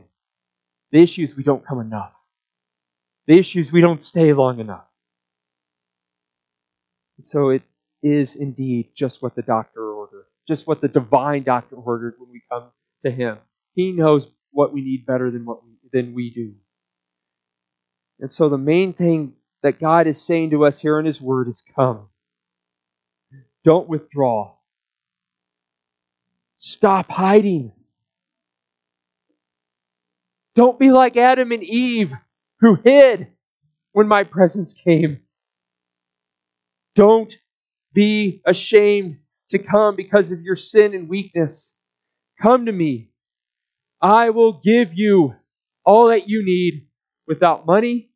The 0.93 1.03
issue 1.03 1.25
is 1.25 1.37
we 1.37 1.43
don't 1.45 1.67
come 1.67 1.81
enough. 1.81 2.13
The 3.27 3.39
issue 3.39 3.61
is 3.61 3.73
we 3.73 3.81
don't 3.81 4.03
stay 4.03 4.33
long 4.33 4.61
enough. 4.61 4.87
And 7.19 7.27
so 7.27 7.51
it 7.51 7.63
is 8.03 8.37
indeed 8.37 8.91
just 8.97 9.23
what 9.23 9.35
the 9.35 9.43
doctor 9.43 9.93
ordered, 9.93 10.27
just 10.49 10.67
what 10.67 10.81
the 10.81 10.89
divine 10.89 11.45
doctor 11.45 11.77
ordered 11.77 12.17
when 12.19 12.31
we 12.31 12.43
come 12.51 12.71
to 13.05 13.11
him. 13.11 13.39
He 13.75 13.93
knows 13.93 14.31
what 14.53 14.73
we 14.73 14.83
need 14.83 15.07
better 15.07 15.31
than 15.31 15.45
what 15.45 15.65
we, 15.65 15.73
than 15.93 16.15
we 16.15 16.31
do. 16.31 16.55
And 18.21 18.31
so 18.31 18.49
the 18.49 18.59
main 18.59 18.93
thing 18.93 19.35
that 19.63 19.81
God 19.81 20.07
is 20.07 20.21
saying 20.21 20.51
to 20.51 20.65
us 20.65 20.79
here 20.79 20.99
in 20.99 21.07
his 21.07 21.21
word 21.21 21.49
is 21.49 21.63
come. 21.75 22.09
Don't 23.65 23.89
withdraw. 23.89 24.55
Stop 26.57 27.11
hiding. 27.11 27.73
Don't 30.55 30.79
be 30.79 30.91
like 30.91 31.17
Adam 31.17 31.53
and 31.53 31.63
Eve 31.63 32.13
who 32.61 32.77
hid 32.77 33.29
when 33.93 34.09
my 34.09 34.25
presence 34.25 34.73
came. 34.73 35.21
Don't 36.95 37.37
be 37.93 38.41
ashamed 38.47 39.19
to 39.51 39.59
come 39.59 39.97
because 39.97 40.33
of 40.33 40.41
your 40.41 40.57
sin 40.57 40.95
and 40.95 41.09
weakness. 41.09 41.75
Come 42.41 42.67
to 42.67 42.73
me. 42.73 43.11
I 44.01 44.31
will 44.31 44.61
give 44.63 44.91
you 44.95 45.35
all 45.85 46.09
that 46.09 46.29
you 46.29 46.45
need 46.45 46.87
without 47.27 47.67
money 47.67 48.11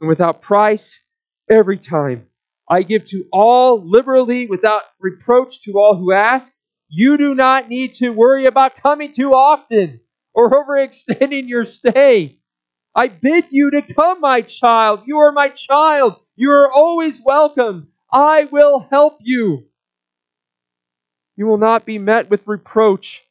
and 0.00 0.08
without 0.08 0.42
price 0.42 0.98
every 1.50 1.78
time. 1.78 2.26
I 2.68 2.82
give 2.82 3.04
to 3.06 3.24
all 3.32 3.82
liberally 3.88 4.46
without 4.46 4.82
reproach 5.00 5.62
to 5.62 5.72
all 5.72 5.96
who 5.96 6.12
ask. 6.12 6.52
You 6.88 7.16
do 7.18 7.34
not 7.34 7.68
need 7.68 7.94
to 7.94 8.10
worry 8.10 8.46
about 8.46 8.76
coming 8.76 9.12
too 9.12 9.32
often 9.32 10.00
or 10.34 10.50
overextending 10.50 11.48
your 11.48 11.64
stay. 11.64 12.38
I 12.94 13.08
bid 13.08 13.46
you 13.50 13.72
to 13.72 13.94
come, 13.94 14.20
my 14.20 14.42
child. 14.42 15.02
You 15.06 15.18
are 15.18 15.32
my 15.32 15.48
child. 15.48 16.16
You 16.36 16.50
are 16.52 16.70
always 16.72 17.20
welcome. 17.24 17.88
I 18.12 18.44
will 18.44 18.86
help 18.90 19.18
you. 19.20 19.64
You 21.36 21.46
will 21.46 21.58
not 21.58 21.84
be 21.84 21.98
met 21.98 22.30
with 22.30 22.46
reproach, 22.46 23.22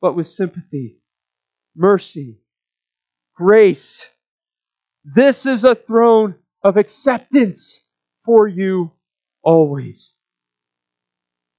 but 0.00 0.16
with 0.16 0.26
sympathy, 0.26 0.96
mercy, 1.76 2.38
grace. 3.34 4.08
This 5.14 5.46
is 5.46 5.64
a 5.64 5.74
throne 5.74 6.34
of 6.62 6.76
acceptance 6.76 7.80
for 8.26 8.46
you 8.46 8.92
always. 9.42 10.12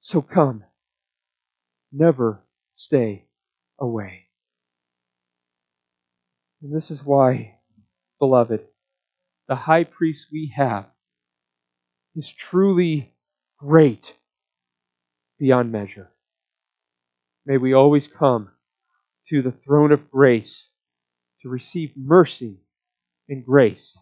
So 0.01 0.21
come, 0.21 0.63
never 1.91 2.43
stay 2.75 3.25
away. 3.79 4.27
And 6.61 6.75
this 6.75 6.91
is 6.91 7.03
why, 7.03 7.55
beloved, 8.19 8.61
the 9.47 9.55
high 9.55 9.85
priest 9.85 10.27
we 10.31 10.53
have 10.55 10.85
is 12.15 12.31
truly 12.31 13.15
great 13.57 14.15
beyond 15.39 15.71
measure. 15.71 16.11
May 17.47 17.57
we 17.57 17.73
always 17.73 18.07
come 18.07 18.51
to 19.29 19.41
the 19.41 19.53
throne 19.53 19.91
of 19.91 20.11
grace 20.11 20.69
to 21.41 21.49
receive 21.49 21.93
mercy 21.97 22.59
and 23.29 23.45
grace 23.45 23.97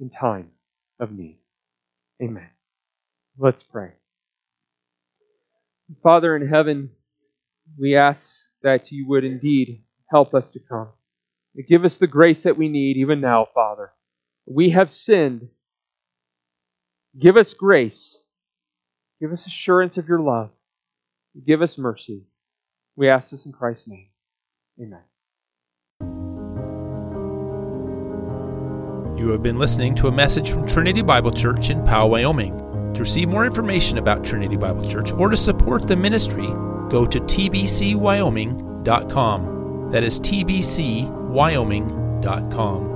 in 0.00 0.10
time 0.10 0.50
of 0.98 1.12
need. 1.12 1.38
Amen. 2.22 2.48
Let's 3.38 3.62
pray. 3.62 3.92
Father 6.02 6.36
in 6.36 6.48
heaven, 6.48 6.90
we 7.78 7.96
ask 7.96 8.34
that 8.62 8.92
you 8.92 9.06
would 9.08 9.24
indeed 9.24 9.84
help 10.10 10.34
us 10.34 10.50
to 10.52 10.60
come. 10.60 10.88
Give 11.68 11.84
us 11.84 11.98
the 11.98 12.06
grace 12.06 12.44
that 12.44 12.56
we 12.56 12.68
need 12.68 12.96
even 12.96 13.20
now, 13.20 13.46
Father. 13.54 13.92
We 14.46 14.70
have 14.70 14.90
sinned. 14.90 15.48
Give 17.18 17.36
us 17.36 17.54
grace. 17.54 18.18
Give 19.20 19.32
us 19.32 19.46
assurance 19.46 19.98
of 19.98 20.08
your 20.08 20.20
love. 20.20 20.50
Give 21.46 21.62
us 21.62 21.78
mercy. 21.78 22.24
We 22.96 23.08
ask 23.08 23.30
this 23.30 23.46
in 23.46 23.52
Christ's 23.52 23.88
name. 23.88 24.08
Amen. 24.80 25.02
You 29.20 29.28
have 29.28 29.42
been 29.42 29.58
listening 29.58 29.94
to 29.96 30.08
a 30.08 30.10
message 30.10 30.50
from 30.50 30.66
Trinity 30.66 31.02
Bible 31.02 31.30
Church 31.30 31.68
in 31.68 31.84
Powell, 31.84 32.08
Wyoming. 32.08 32.56
To 32.94 33.00
receive 33.00 33.28
more 33.28 33.44
information 33.44 33.98
about 33.98 34.24
Trinity 34.24 34.56
Bible 34.56 34.82
Church 34.82 35.12
or 35.12 35.28
to 35.28 35.36
support 35.36 35.86
the 35.86 35.94
ministry, 35.94 36.46
go 36.88 37.04
to 37.04 37.20
tbcwyoming.com. 37.20 39.90
That 39.90 40.04
is 40.04 40.18
tbcwyoming.com. 40.20 42.89